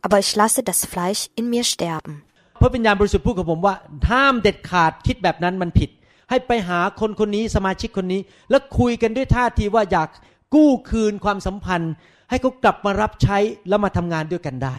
[0.06, 2.14] Aber ich lasse das Fleisch in mir sterben.
[2.60, 3.74] พระวิญญาณบริสุทธิ์พูดกับผมว่า
[4.10, 5.90] ห้ามเด็ดขาดคิดแบบนั้นมันผิด
[6.29, 10.09] ให้ไปหาคนคนนี้สมาชิกคนนี้ แล้วคุยกันด้วยท่าทีว่าอยาก
[10.55, 11.93] กู้คืนความสัมพันธ์
[12.29, 13.37] ให้เขากลับมารับใช้
[13.67, 14.77] แล้วมาทำงานด้วยกันได้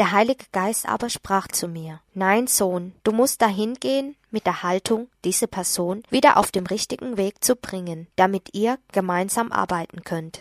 [0.00, 4.62] Der Heilige Geist aber sprach zu mir, Nein, Sohn, du musst dahin gehen mit der
[4.62, 10.34] Haltung, diese Person wieder auf dem richtigen Weg zu bringen, damit ihr gemeinsam arbeiten könnt.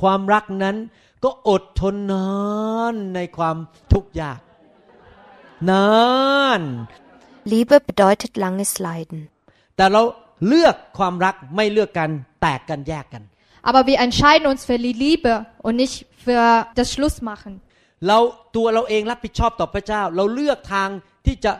[0.00, 0.76] ความรักนั้น
[1.24, 2.30] ก็อดทนนา
[2.92, 3.56] นในความ
[3.92, 4.40] ทุกข์ยาก
[5.70, 5.90] นา
[6.58, 6.60] น
[7.52, 9.20] Liebe bedeutet langes Leiden.
[9.76, 10.02] แต่เรา
[10.48, 12.10] เลือกความรักไม่เลือกกัน
[12.42, 13.22] แตกกันแยกกัน
[13.70, 15.32] Aber wir entscheiden uns für die Liebe
[15.66, 16.44] und nicht für
[16.78, 17.54] das Schlussmachen.
[18.08, 18.18] เรา
[18.56, 20.88] ตัวเราเองรับผิดชอบต่อพระเจ้า เราเลือกทาง
[21.26, 21.52] ที่จะ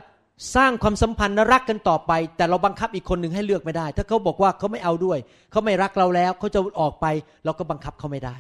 [0.57, 5.18] สร้างความสัมพันธ์และรักกันต่อไป แต่เราบังคับอีกคนหนึ่งให้เลือกไม่ได้ ถ้าเขาบอกว่าเขาไม่เอาด้วย
[5.51, 7.07] เขาไม่รักเราแล้วเขาจะออกไป
[7.44, 8.37] เราก็บังคับเขาไม่ได้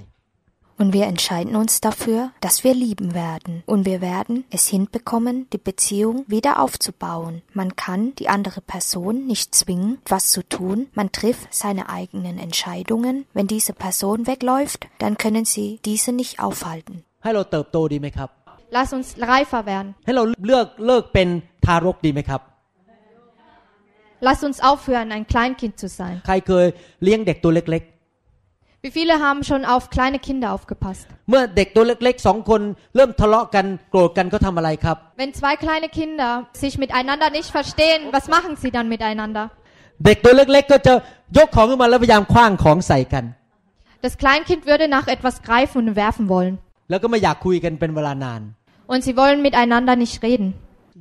[0.81, 3.63] Und wir entscheiden uns dafür, dass wir lieben werden.
[3.65, 7.41] Und wir werden es hinbekommen, die Beziehung wieder aufzubauen.
[7.53, 10.87] Man kann die andere Person nicht zwingen, was zu tun.
[10.93, 13.25] Man trifft seine eigenen Entscheidungen.
[13.33, 17.03] Wenn diese Person wegläuft, dann können sie diese nicht aufhalten.
[17.23, 18.29] ให้เราเติบโตดีไหมครับ
[18.77, 19.89] Lass uns reifer werden.
[20.05, 21.27] ให้เราเลือกเลิกเป็น
[21.65, 22.41] ทารกดีไหมครับ
[24.27, 26.15] Lass uns aufhören, ein Kleinkind zu sein.
[26.27, 26.65] ใครเคย
[27.03, 27.83] เลี้ยงเด็กตัวเล็ก
[28.83, 31.07] Wie viele haben schon auf kleine Kinder aufgepasst?
[31.17, 32.61] ๆ เมื่อเด็กตัวเล็กๆสองคน
[32.95, 36.31] เริ่มทะเลาะกันโกรธกันก็ทำอะไรครับ Wenn zwei kleine Kinder
[36.63, 39.43] sich miteinander nicht verstehen, was machen sie dann miteinander?
[40.05, 40.93] เด็กตัวเล็ก ๆ ก็จะ
[41.37, 43.25] ยกของขึ้นมาแล้วพยายามคว้างของใส่กัน
[44.05, 46.55] Das Kleinkind würde nach etwas greifen und werfen wollen.
[46.89, 48.41] แล้วก็ไม่อยากคุยกันเป็นเวลานาน
[48.91, 50.47] Und sie wollen miteinander nicht reden.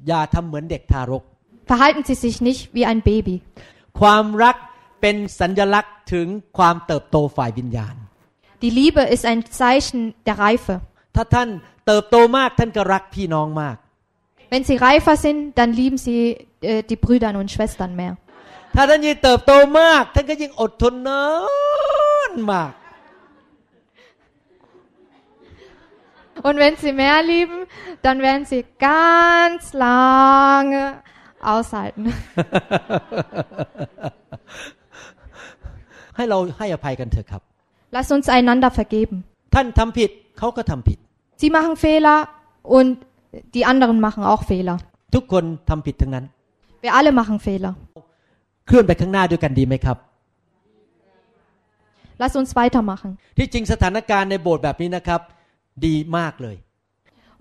[0.08, 1.22] อย่าทำเหมือนเด็กทารก
[1.70, 3.34] Verhalten sie sich nicht wie ein Baby.
[4.00, 4.56] ความรัก
[5.00, 6.26] เป็นสัญลักษณ์ถึง
[6.58, 7.94] ความเติบโตฝ่ายวิญญาณ
[8.64, 10.74] Die Liebe ist ein Zeichen der Reife.
[11.14, 11.48] ถ้าท่าน
[11.86, 13.76] เติบโตมากท่านก็รักพี่น้องมาก
[14.52, 16.20] Wenn sie reifer sind, dann lieben sie
[16.70, 18.12] äh, die Brüder und Schwestern mehr.
[18.74, 21.24] ถ้าท่านยิ่งเติบโตมาก ท่านก็ยิ่งอดทนนา
[22.30, 22.72] นมาก
[26.46, 27.66] Und wenn sie mehr lieben,
[28.02, 31.02] dann werden sie ganz lange
[31.40, 32.12] aushalten.
[36.20, 37.42] ให้เราให้อภัยกันเถอะครับ
[37.96, 39.16] Lass uns einander vergeben.
[39.54, 40.98] ท่านทำผิดเขาก็ทำผิด
[41.40, 42.18] Sie machen Fehler
[42.76, 42.90] und
[43.54, 44.76] die anderen machen auch Fehler.
[45.14, 46.24] ทุกคนทำผิดทั้งนั้น
[46.84, 47.72] Wir alle machen Fehler.
[48.66, 49.96] เคลื่อนไปข้างหน้าด้วยกันดีไหมครับ
[52.22, 53.10] Lass uns weitermachen.
[53.38, 55.20] ที่จริงสถานการณ์ในโบสถ์แบบนี้นะครับ
[55.86, 56.56] ดีมากเลย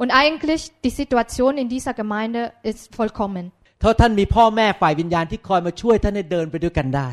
[0.02, 3.46] Und eigentlich, die Situation in dieser Gemeinde ist vollkommen.
[3.82, 7.10] ถ้าท่านมีพ่อแม่ฝ่ายวิญญาณที่คอยมาช่วยท่านให้เดินไปด้วยกันได้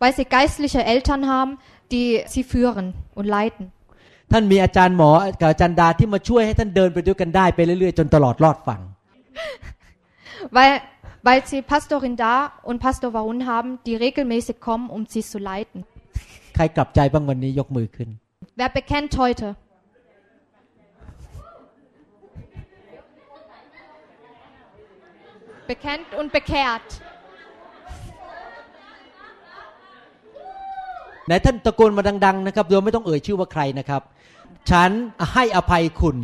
[0.00, 1.52] Weil sie geistliche Eltern haben,
[1.92, 2.86] die sie führen
[3.18, 3.64] und leiten.
[4.32, 5.10] ท่านมีอาจารย์หมอ
[5.40, 8.80] กับอาจารย์ดาที่มาช่วยให้ท่านเดินไปด้วยกันได้ไปเรื่อยๆ จนตลอดรอดฝั่ง
[10.56, 10.74] Weil,
[11.26, 12.34] weil sie Pastorin da
[12.68, 15.78] und Pastor Warun haben, die regelmäßig kommen, um sie zu leiten.
[16.56, 18.08] ใครกลับใจบ้างวันนี้ยกมือขึ้น
[18.60, 19.46] Wer bekennt heute?
[25.72, 26.88] Bekennt und bekehrt.
[31.25, 34.01] ไหนท่านตะโกนมาดัง ๆ นะครับโดยไม่ต้องเอ่ยชื่อว่าใครนะครับ
[34.71, 34.89] ฉัน
[35.33, 36.17] ให้อภัยคุณ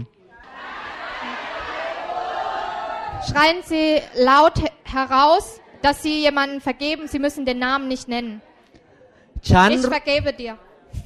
[3.28, 3.88] Schreien Sie
[4.32, 5.46] laut he- heraus,
[5.84, 7.08] dass Sie jemanden vergeben.
[7.08, 8.34] Sie müssen den Namen nicht nennen.
[9.50, 10.54] ฉัน Ich vergebe dir.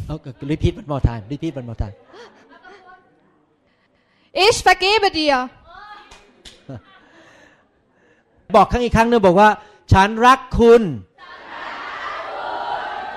[0.08, 0.16] เอา
[0.52, 1.96] repeat one more time repeat one more time
[4.48, 5.36] Ich vergebe dir.
[8.56, 9.50] บอกครั้งอีกครั้งหนึงบอกว่า
[9.94, 10.82] ฉันรักคุณ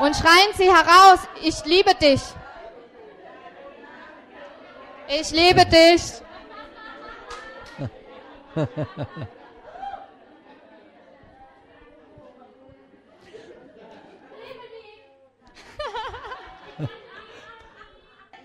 [0.01, 2.23] und schreien Sie heraus, ich liebe dich.
[5.09, 6.23] Ich liebe dich.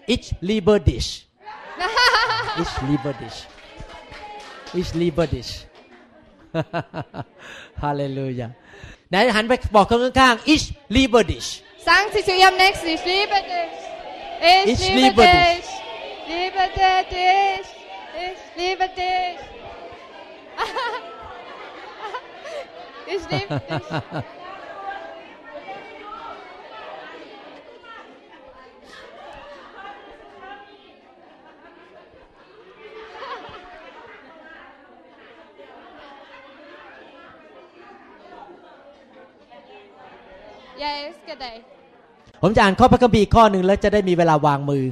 [0.05, 1.27] Ich liebe dich.
[2.57, 3.47] Ich liebe dich.
[4.73, 5.67] Ich liebe dich.
[7.81, 8.51] Halleluja.
[9.12, 10.64] ไหนหันไปบอกคนข้างๆ ich
[10.96, 11.48] liebe dich
[11.88, 13.72] Sagen Sie zu Ihrem Nächsten, ich liebe dich.
[14.66, 15.66] Ich, Ich liebe, liebe dich.
[16.28, 17.66] Liebe dich.
[18.26, 19.38] Ich liebe dich.
[23.14, 24.24] ich liebe dich.
[40.83, 41.63] Ja, ist gedeiht.
[42.41, 44.85] ผมจะอ่านข้อพระคัมภีร์ข้อหนึ่งแล้วจะได้มีเวลาวางมือ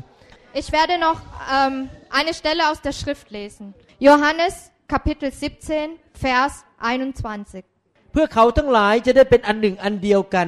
[0.61, 1.19] Ich werde noch
[1.57, 1.75] ähm,
[2.19, 3.65] eine Stelle aus der Schrift lesen.
[4.07, 4.53] Johannes
[4.93, 7.63] Kapitel 17, Vers 21.
[8.11, 10.47] เพื่อเขาทั้งหลายจะได้เป็นอันหนึ่งอันเดียวกัน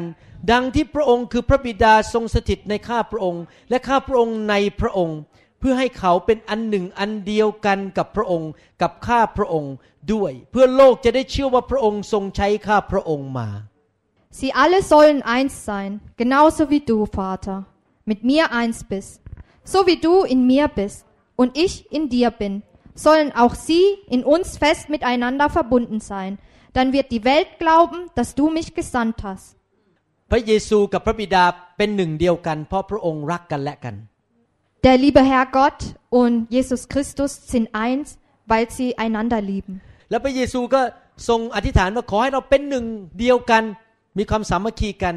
[0.52, 5.20] ดังที่พระองค์คือพระบิดาทรงสถิตในข้าพระองค์ และข้าพระองค์ในพระองค์
[5.60, 8.50] เพื่อให้เขาเป็นอันหนึ่งอันเดียวกันกับพระองค์
[8.82, 9.74] กับข้าพระองค์
[10.14, 13.50] ด้วย เพื่อโลกจะได้เชื่อว่าพระองค์ทรงใช้ข้าพระองค์มา
[14.33, 17.67] Sie alle sollen eins sein, genauso wie du, Vater,
[18.05, 19.23] mit mir eins bist.
[19.65, 22.63] So wie du in mir bist und ich in dir bin,
[22.95, 26.39] sollen auch sie in uns fest miteinander verbunden sein.
[26.73, 29.57] Dann wird die Welt glauben, dass du mich gesandt hast.
[30.31, 31.45] พระเยซูกับพระบิดา
[31.77, 33.95] เป็นหนึ่งเดียวกัน เพราะพระองค์รักกันและกัน
[34.87, 35.81] Der liebe Herr Gott
[36.21, 38.09] und Jesus Christus sind eins,
[38.51, 39.75] weil sie einander lieben.
[40.11, 40.81] แล้วพระเยซูก็
[41.29, 42.85] ทรงอธิษฐานว่าขอให้เราเป็นหนึ่ง
[43.21, 43.63] เดียวกัน
[44.19, 45.15] มีความสามัคคีกัน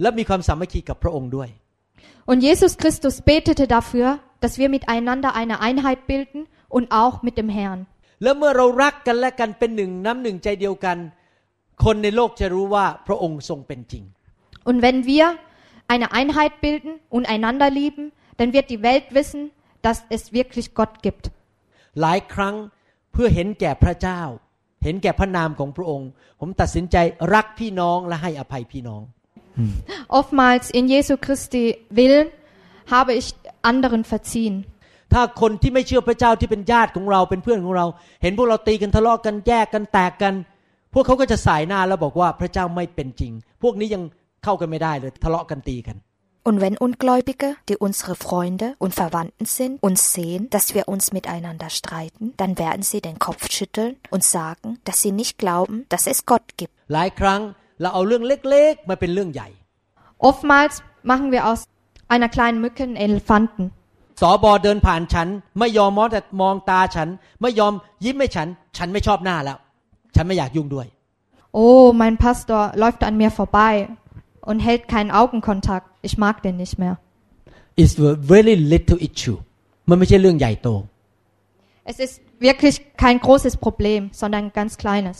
[0.00, 1.48] และมีความสามัคคีกับพระองค์ด้วย
[2.30, 4.08] Und Jesus Christus betete dafür,
[4.42, 6.40] dass wir miteinander eine Einheit bilden
[6.76, 7.80] und auch mit dem Herrn.
[8.22, 10.98] แล้วเมื่อเรารักกันและกันเป็นหนึ่งน้ำหนึ่งใจเดียวกัน
[11.84, 14.04] คนในโลกจะรู้ว่าพระองค์ทรงเป็นจริง
[14.68, 15.26] Und wenn wir
[15.94, 18.04] eine Einheit bilden und einander lieben,
[18.38, 19.42] dann wird die Welt wissen,
[19.86, 21.24] dass es wirklich Gott gibt.
[22.00, 22.54] หลายครั้ง
[23.12, 24.20] เพื่อเห็นแก่พระเจ้า
[24.83, 26.97] เห็นแก่พระนามของพระองค์ ผมตัดสินใจ
[27.33, 29.01] รักพี่น้องและให้อภัยพี่น้อง
[30.17, 31.63] Oftmals in Jesu Christi
[31.97, 32.27] Willen
[32.93, 33.27] habe ich
[33.71, 34.55] anderen verziehen.
[35.13, 37.85] ถ้าคนที่ไม่เชื่อพระเจ้าที่เป็นญาติของเราเป็นเพื่อนของเรา
[38.21, 40.33] เห็นพวกเราตีกันทะเลาะกันแยกกันแตกกัน
[40.93, 43.31] พวกเขาก็จะสายหน้าแล้วบอกว่าพระเจ้าไม่เป็นจริง
[43.63, 44.03] พวกนี้ยัง
[44.43, 45.97] เข้ากันไม่ได้เลยทะเลาะกันตีกัน
[46.48, 51.70] Und wenn Ungläubige, die unsere Freunde und Verwandten sind, uns sehen, dass wir uns miteinander
[51.70, 56.26] streiten, dann werden sie den Kopf schütteln und sagen, dass sie nicht glauben, dass es
[56.26, 56.74] Gott gibt.
[56.94, 57.40] หลายครั้ง
[57.80, 59.48] เราเอาเรื่องเล็กๆ มาเป็นเรื่องใหญ่
[60.28, 60.74] Oftmals
[61.10, 61.60] machen wir aus
[62.14, 63.64] einer kleinen Mücke einen Elefanten.
[64.20, 67.08] สอบอเดินผ่านฉัน ไม่ยอมมองแต่มองตาฉัน
[67.42, 67.72] ไม่ยอม
[68.04, 69.58] ยิ้มให้ฉัน ฉันไม่ชอบหน้าแล้ว
[70.14, 70.86] ฉันไม่อยากยุ่งด้วย
[71.62, 73.74] Oh, mein Pastor läuft an mir vorbei
[74.48, 75.87] und hält keinen Augenkontakt.
[76.08, 76.94] Ich mag den nicht mehr.
[77.82, 79.38] It's a very little issue
[79.88, 80.68] มันไม่ใช่เรื่องใหญ่โต
[81.92, 82.14] Es ist
[82.48, 85.18] wirklich kein großes Problem, sondern ein ganz kleines.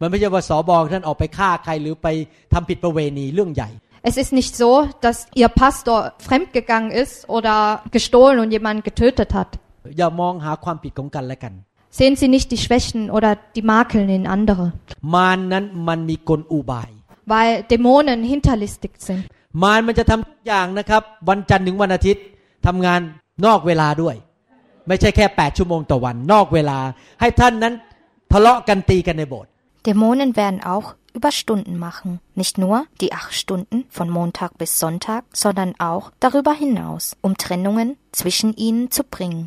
[0.00, 2.08] มันไม่ใช่ว่าสอบอท่านออกไปฆ่าใครหรือไป
[2.52, 3.70] ทำผิดประเวณีเรื่องใหญ่
[4.10, 4.70] Es ist nicht so,
[5.04, 7.56] dass ihr Pastor fremdgegangen ist oder
[7.96, 9.50] gestohlen und jemanden getötet hat.
[9.98, 11.54] อย่ามองหาความผิดของกันและกัน
[11.98, 14.64] Sehen Sie nicht die Schwächen oder die Makeln in andere,
[15.14, 16.90] มารนั้นมันมีกลอุบาย
[17.32, 19.24] weil Dämonen hinterlistig sind.
[19.63, 22.23] มารมันจะทำทุกอย่างนะครับ วันจันทร์ถึงวันอาทิตย์
[22.65, 22.99] ทำงาน
[23.45, 24.15] นอกเวลาด้วย
[24.87, 26.77] ไม่ใช่แค่ 8 ชั่วโมงต่อวันนอกเวลา
[27.21, 27.73] ให้ท่านนั้น
[28.31, 29.49] ทะเลาะกันตีกันในโบสถ์
[29.87, 30.87] Dämonen werden auch
[31.17, 32.09] Überstunden machen.
[32.41, 37.97] Nicht nur die acht Stunden von Montag bis Sonntag, sondern auch darüber hinaus, um Trennungen
[38.11, 39.41] zwischen ihnen zu bringen.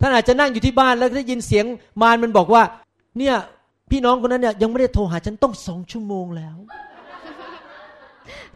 [0.00, 1.64] ท่านอาจจะนั่งอยู่ที่บ้านแล้วได้ยินเสียง
[2.02, 2.62] มารมันบอกว่า
[3.18, 3.34] เนี่ย
[3.90, 6.56] พี่น้องคนนั้นเนี่ยยังไม่ได้โทรหาฉันต้องสองชั่วโมงแล้ว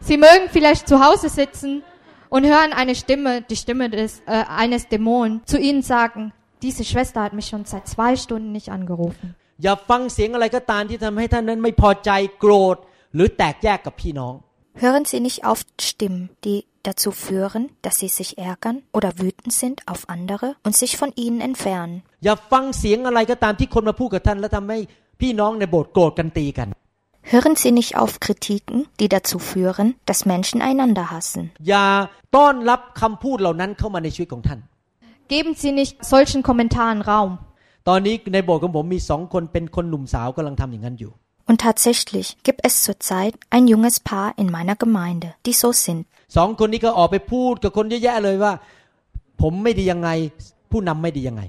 [0.00, 1.82] Sie mögen vielleicht zu Hause sitzen
[2.28, 7.22] und hören eine Stimme, die Stimme des, äh, eines Dämonen, zu ihnen sagen, diese Schwester
[7.22, 9.28] hat mich schon seit zwei Stunden nicht angerufen.
[9.64, 12.76] อย่าฟังเสียงอะไรก็ตามที่ทำให้ท่านนั้นไม่พอใจโกรธ
[13.14, 14.34] หรือแตกแยกกับพี่น้อง
[14.84, 19.78] Hören Sie nicht auf Stimmen, die dazu führen, dass sie sich ärgern oder wütend sind
[19.92, 21.96] auf andere und sich von ihnen entfernen.
[22.24, 24.78] อย่าฟังเสียงอะไรก็ตามที่คนมาพูดกับท่าน แล้วทำให้
[25.20, 26.68] พี่น้องในโบสถ์โกรธกันตีกัน
[27.32, 31.42] Hören Sie nicht auf Kritiken, die dazu führen, dass Menschen einander hassen.
[31.68, 31.86] อย่า
[32.36, 34.60] ต้อนรับคำพูดเหล่านั้นเข้ามาในชีวิตของท่าน
[35.32, 37.30] Geben Sie nicht solchen Kommentaren Raum.
[37.88, 41.12] ตอนนี้ในโบสถ์ของผมมีสองคนเป็นคนหนุ่มสาวกำลังทำอย่างนั้นอยู่
[41.48, 46.00] Und tatsächlich gibt es zurzeit ein junges Paar in meiner Gemeinde, die so sind.
[46.36, 48.52] สองคนนี้ก็ออกไปพูดกับคนเยอะแยะเลยว่า
[49.40, 50.08] ผมไม่ดียังไง
[50.70, 51.42] ผู้นำไม่ดียังไง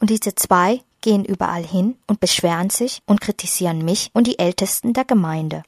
[0.00, 0.68] Und diese zwei
[1.04, 5.58] gehen überall hin und beschweren sich und kritisieren mich und die Ältesten der Gemeinde.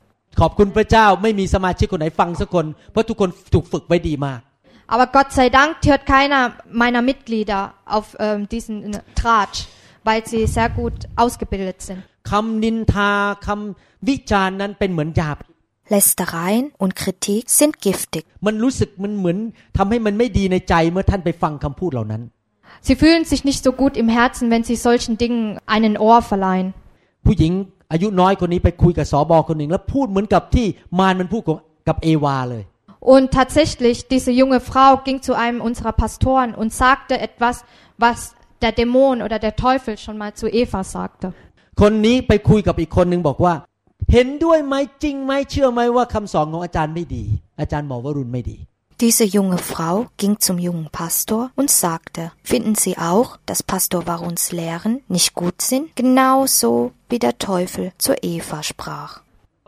[0.40, 4.40] ขอบคุณพระเจ้าไม่มีสมาชิกคนไหนฟังสักคน เพราะทุกคนถูกฝึกไว้ดีมาก
[4.94, 6.42] Aber Gott sei Dank hört keiner
[6.82, 9.58] meiner Mitglieder auf ähm, diesen äh, Tratsch,
[10.04, 12.00] weil sie sehr gut ausgebildet sind.
[12.30, 13.12] คำนินทา
[13.46, 15.46] คำวิจารณ์นั้นเป็นเหมือนยาพิษ
[15.94, 18.24] Lästereien und Kritik sind giftig.
[18.46, 19.38] มันรู้สึกมันเหมือน
[19.76, 22.22] ทำให้มันไม่ดีในใจเมื่อท่านไปฟังคำพูดเหล่านั้น
[22.86, 26.68] Sie fühlen sich nicht so gut im Herzen, wenn sie solchen Dingen einen Ohr verleihen.
[27.26, 27.52] ผู้หญิง
[27.92, 30.66] อายุน้อยคนนี้ไปคุยกับสอบอคนหนึ่งแล้วพูดเหมือนกับที่
[30.98, 31.42] มารมันพูด
[31.88, 32.64] กับเอวาเลย
[33.14, 37.56] Und tatsächlich, diese junge Frau ging zu einem unserer Pastoren und sagte etwas,
[38.04, 38.18] was
[38.62, 41.26] der Dämon oder der Teufel schon mal zu Eva sagte.
[41.80, 43.54] คนนี้ไปคุยกับอีกคนหนึ่งบอกว่า
[44.12, 47.24] เห็นด้วยไหมจริงไหมเชื่อไหมว่าคำสอนของอาจารย์ไม่ดี
[47.60, 48.56] อาจารย์หมอวรุณไม่ดี
[49.00, 54.52] Diese junge Frau ging zum jungen Pastor und sagte, finden Sie auch, dass Pastor Waruns
[54.52, 55.94] Lehren nicht gut sind?
[55.96, 59.22] Genauso wie der Teufel zu Eva sprach.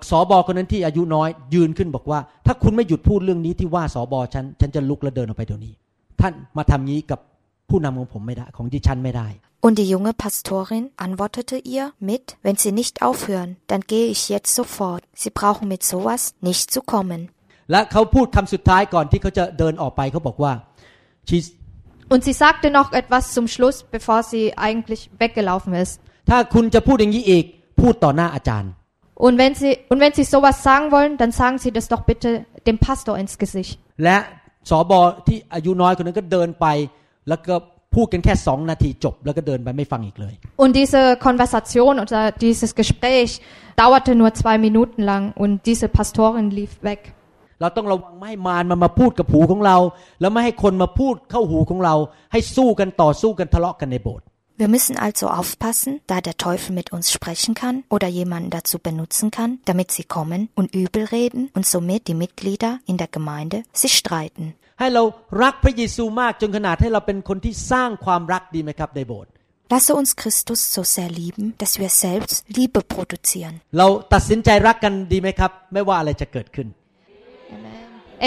[0.09, 5.75] สอบอคนนั้นที่อายุน้อยยืนขึ้นบอกว่า ถ้าคุณไม่หยุดพูดเรื่องนี้ที่ว่าสอบอฉันฉันจะลุกและเดินออกไปเดี๋ยวนี้
[6.21, 7.21] ท่านมาทำงี้กับ
[7.68, 9.29] ผู้นำของผมไม่ได้ของดิฉันไม่ได้
[9.66, 14.55] Und die junge Pastorin antwortete ihr mit, wenn Sie nicht aufhören, dann gehe ich jetzt
[14.55, 15.03] sofort.
[15.23, 17.21] Sie brauchen mit sowas nicht zu kommen.
[17.71, 20.53] และเขาพูดคำสุดท้ายก่อนที่เขาจะเดินออกไปเขาบอกว่า
[21.29, 21.53] She's-
[22.12, 25.92] Und sie sagte noch etwas zum Schluss, bevor sie eigentlich weggelaufen ist.
[26.31, 27.44] ถ้าคุณจะพูดอย่างนี้อีก
[27.81, 28.71] พูดต่อหน้าอาจารย์
[29.27, 32.31] Und wenn sie, und wenn sie sowas sagen wollen, dann sagen sie das doch bitte
[32.68, 33.73] dem Pastor ins Gesicht.
[34.05, 34.16] และ
[34.71, 36.66] สอบอที่อายุน้อยคนนั้นก็เดินไป
[37.29, 37.55] แล้วก็
[37.94, 43.31] พูดกันแค่สองนาทีจบ แล้วก็เดินไปไม่ฟังอีกเลย Und diese Konversation oder dieses Gespräch
[43.83, 47.01] dauerte nur zwei Minuten lang und diese Pastorin lief weg.
[47.62, 49.77] เราต้องระวังไม่ให้มารมันมาพูดกับหูของเรา
[50.21, 51.94] แล้วไม่ให้คนมาพูดเข้าหูของเรา
[52.33, 54.27] ให้สู้กันต่อสู้กันทะเลาะกันในโบสถ์
[54.62, 59.31] Wir müssen also aufpassen, da der Teufel mit uns sprechen kann oder jemanden dazu benutzen
[59.31, 63.94] kann, damit sie kommen und übel reden und somit die Mitglieder in der Gemeinde sich
[64.03, 64.47] streiten.
[64.81, 65.03] ให้เรา
[65.42, 69.31] รักพระเยซูมากจนขนาดให้เราเป็นคนที่สร้างความรักดีไหมครับในโบสถ์
[69.71, 73.55] Lasse uns Christus so sehr lieben, dass wir selbst Liebe produzieren.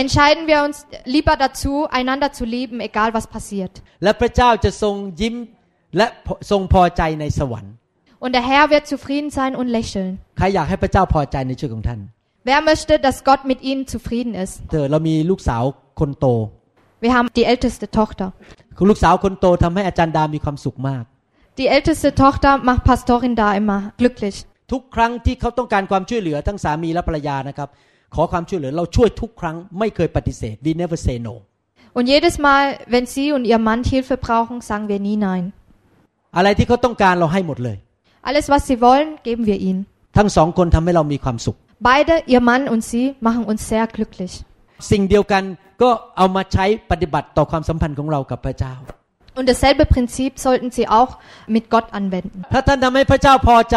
[0.02, 3.74] Entscheiden wir uns lieber dazu, einander zu lieben, egal was passiert.
[4.04, 5.36] และพระเจ้าจะทรงยิ้ม
[5.98, 6.08] และ
[6.52, 7.74] ทรงพอใจในสวรรค์
[8.24, 10.12] Und der Herr wird zufrieden sein und lächeln.
[10.38, 12.00] ใครอยากให้พระเจ้าพอใจในชีวิตของท่าน
[12.50, 14.54] Wer möchte, dass Gott mit ihnen zufrieden ist?
[14.72, 15.64] เธอเรามีลูกสาว
[16.00, 16.26] คนโต
[17.04, 18.28] Wir haben die älteste Tochter.
[18.78, 21.04] คุณลูกสาวคนโตทำให้อาจารย์ดามีความสุขมาก
[21.60, 24.38] Die älteste Tochter macht Pastorin da immer glücklich.
[24.72, 27.70] ทุกครั้งที่เขาต้องการความช่วยเหลือทั้งสามีและภรรยานะครับ
[28.15, 31.35] ขอความช่วยเหลือเราช่วยทุกครั้งไม่เคยปฏิเสธ we never say no
[31.99, 35.55] Und jedes Mal, wenn sie und ihr Mann Hilfe brauchen, sagen wir nie nein.
[36.31, 36.59] Alles,
[38.51, 39.87] was sie wollen, geben wir ihnen.
[41.81, 44.45] Beide, ihr Mann und sie, machen uns sehr glücklich.
[49.39, 51.17] Und dasselbe Prinzip sollten sie auch
[51.47, 52.45] mit Gott anwenden.
[52.53, 53.77] ถ้าท่านทำให้พระเจ้าพอใจ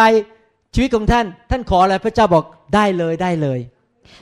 [0.73, 3.59] ชีวิตของท่านท่านขออะไรพระเจ้าบอกได้เลยได้เลย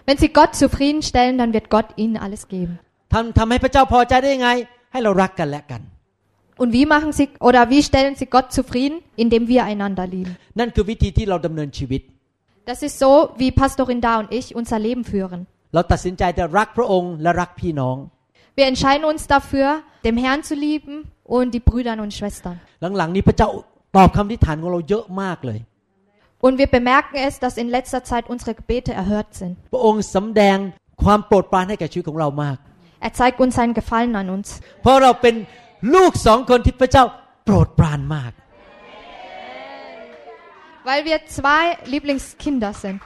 [0.07, 2.75] Wenn sie Gott zufriedenstellen, dann wird Gott ihnen alles geben.
[3.13, 4.51] ทำทำให้พระเจ้าพอใจได้ยังไง
[4.93, 5.83] ให้เรารักกันและกัน
[6.63, 8.97] Und wie machen sie oder wie stellen sie Gott zufrieden?
[9.25, 10.33] Indem wir einander lieben.
[10.59, 12.03] นั่นคือวิธีที่เราดำเนินชีวิต
[12.71, 15.41] Das ist so, wie Pastorin Da und ich unser Leben führen.
[15.75, 17.97] เราตัดสินใจจะรักพระองค์และรักพี่น้อง
[18.59, 19.69] Wir entscheiden uns dafür,
[20.07, 22.57] dem Herrn zu lieben und die Brüder und Schwestern.
[26.47, 29.55] Und wir bemerken es, dass in letzter Zeit unsere Gebete erhört sind.
[29.73, 30.57] พระองค์สำแดง
[31.05, 32.57] ความโปรดปรานให้แก่ชีวิตของเรามาก
[33.07, 34.49] Er zeigt uns seinen Gefallen an uns.
[34.83, 35.35] เพราะเราเป็น
[35.95, 37.05] ลูกสองคนที่พระเจ้า
[37.45, 38.33] โปรดปรานมาก
[40.89, 42.99] Weil wir zwei Lieblingskinder sind.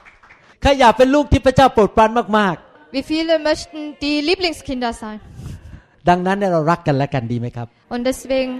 [0.61, 2.09] ใครอยากเป็นลูกที่พระเจ้าโปรดปราน
[2.39, 2.55] มาก
[2.95, 5.17] Wie viele möchten die Lieblingskinder sein?
[5.63, 8.51] ๆ ดังนั้นเนี่ยเรารักกันและกันดีไหมครับ Und deswegen,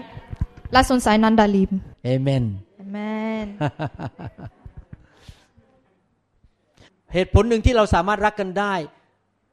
[0.76, 1.78] lass uns einander lieben.
[2.06, 2.44] เอเมน
[2.84, 3.48] Amen.
[7.14, 8.76] เหตุผลหนึ่งที่เราสามารถรักกันได้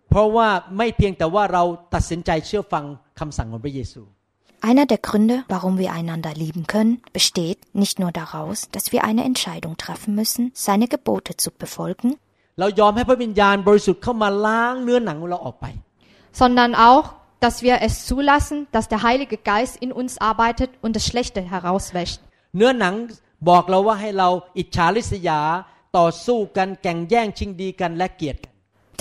[0.08, 0.48] เพราะว่า
[0.78, 1.62] ไม่เพียงแต่ว่าเรา
[1.94, 2.84] ตัดสินใจเชื่อฟัง
[3.20, 4.02] คำสั่งของพระเยซู
[4.70, 9.22] Einer der Gründe, warum wir einander lieben können, besteht nicht nur daraus, dass wir eine
[9.30, 12.08] Entscheidung treffen müssen, seine Gebote zu befolgen,
[12.60, 15.66] เรายอมให้พระวิญญาณบริสุทธิ์เข้ามาล้างเนื้อหนังของเราออกไป
[16.40, 17.06] sondern auch,
[17.44, 22.18] dass wir es zulassen, dass der Heilige Geist in uns arbeitet und das Schlechte herauswäscht.
[22.56, 22.94] เนื้อหนัง
[23.48, 25.40] บอกเราว่าให้เราอิจฉาริษยา
[25.98, 28.52] ต่อสู้กันแข่งแย่งชิงดีกันและเกลียดกัน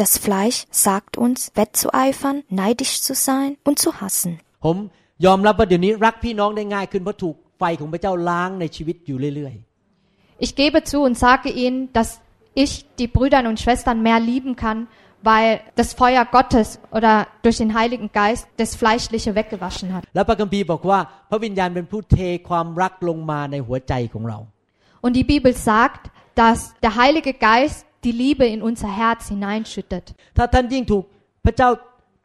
[0.02, 4.32] Das Fleisch sagt uns, wettzueifern, neidisch zu sein und zu hassen.
[4.66, 4.76] ผม
[5.26, 9.54] ยอมรับว่าเดี๋ยวนี้รักพี่น้องได้ง่ายขึ้นเพราะถูกไฟของพระเจ้าล้างในชีวิตอยู่เรื่อย
[10.46, 12.10] Ich gebe zu und sage ihnen, dass
[12.64, 14.80] ich die Brüder und Schwestern mehr lieben kann,
[15.30, 20.04] weil das Feuer Gottes oder durch den Heiligen Geist das Fleischliche weggewaschen hat.
[20.10, 21.00] ๆ แล้วพระคัมภีร์บอกว่า
[21.30, 24.40] พระวิญญาณเป็นผู้เทความรักลงมาในหัวใจของเรา
[25.06, 26.04] Und die Bibel sagt,
[26.38, 30.06] dass der Heilige Geist die Liebe in unser Herz hineinschüttet.
[30.38, 31.04] ถ้าท่านยิ่งถูก
[31.46, 31.70] พระเจ้า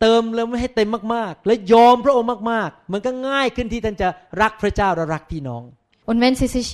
[0.01, 4.09] เติมแล้วให้เต็มมากๆ และยอมพระองค์มากๆ มันก็ง่ายขึ้นที่ท่านจะ
[4.43, 5.62] รักพระเจ้าและรักพี่น้อง
[6.09, 6.68] Und wenn sie sich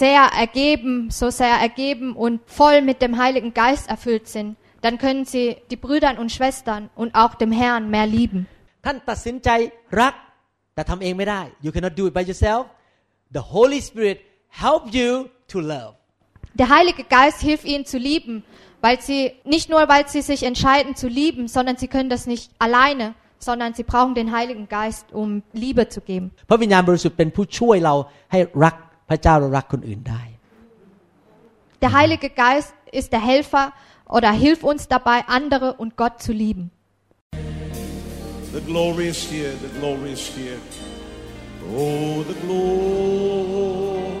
[0.00, 5.24] sehr ergeben, so sehr ergeben und voll mit dem Heiligen Geist erfüllt sind, dann können
[5.32, 8.40] sie die Brüder und Schwestern und auch dem Herrn mehr lieben.
[8.84, 9.48] ท่านตัดสินใจ
[10.00, 10.14] รัก
[10.74, 12.62] แต่ทำเองไม่ได้ you cannot do it by yourself
[13.36, 14.16] the Holy Spirit
[14.64, 15.10] help you
[15.52, 15.92] to love
[16.53, 18.43] Der Heilige Geist hilft ihnen zu lieben,
[18.81, 22.51] weil sie nicht nur, weil sie sich entscheiden zu lieben, sondern sie können das nicht
[22.59, 26.31] alleine, sondern sie brauchen den Heiligen Geist, um Liebe zu geben.
[31.81, 33.73] Der Heilige Geist ist der Helfer
[34.07, 36.71] oder hilft uns dabei, andere und Gott zu lieben.
[38.53, 40.57] The glory is here, the glory is here.
[41.73, 44.20] Oh, the glory.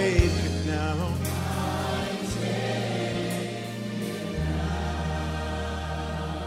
[0.00, 0.96] take it now.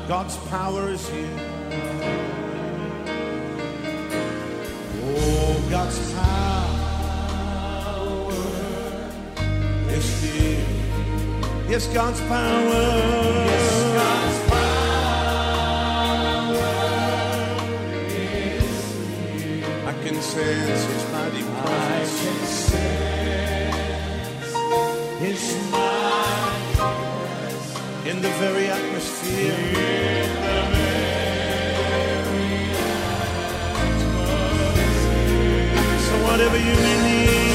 [0.08, 1.40] God's power is here.
[5.06, 6.64] Oh, God's power
[9.98, 10.66] is here.
[11.70, 12.84] Yes, God's power.
[13.52, 13.73] Yes,
[28.24, 29.54] the very atmosphere.
[36.06, 37.53] So whatever you may need.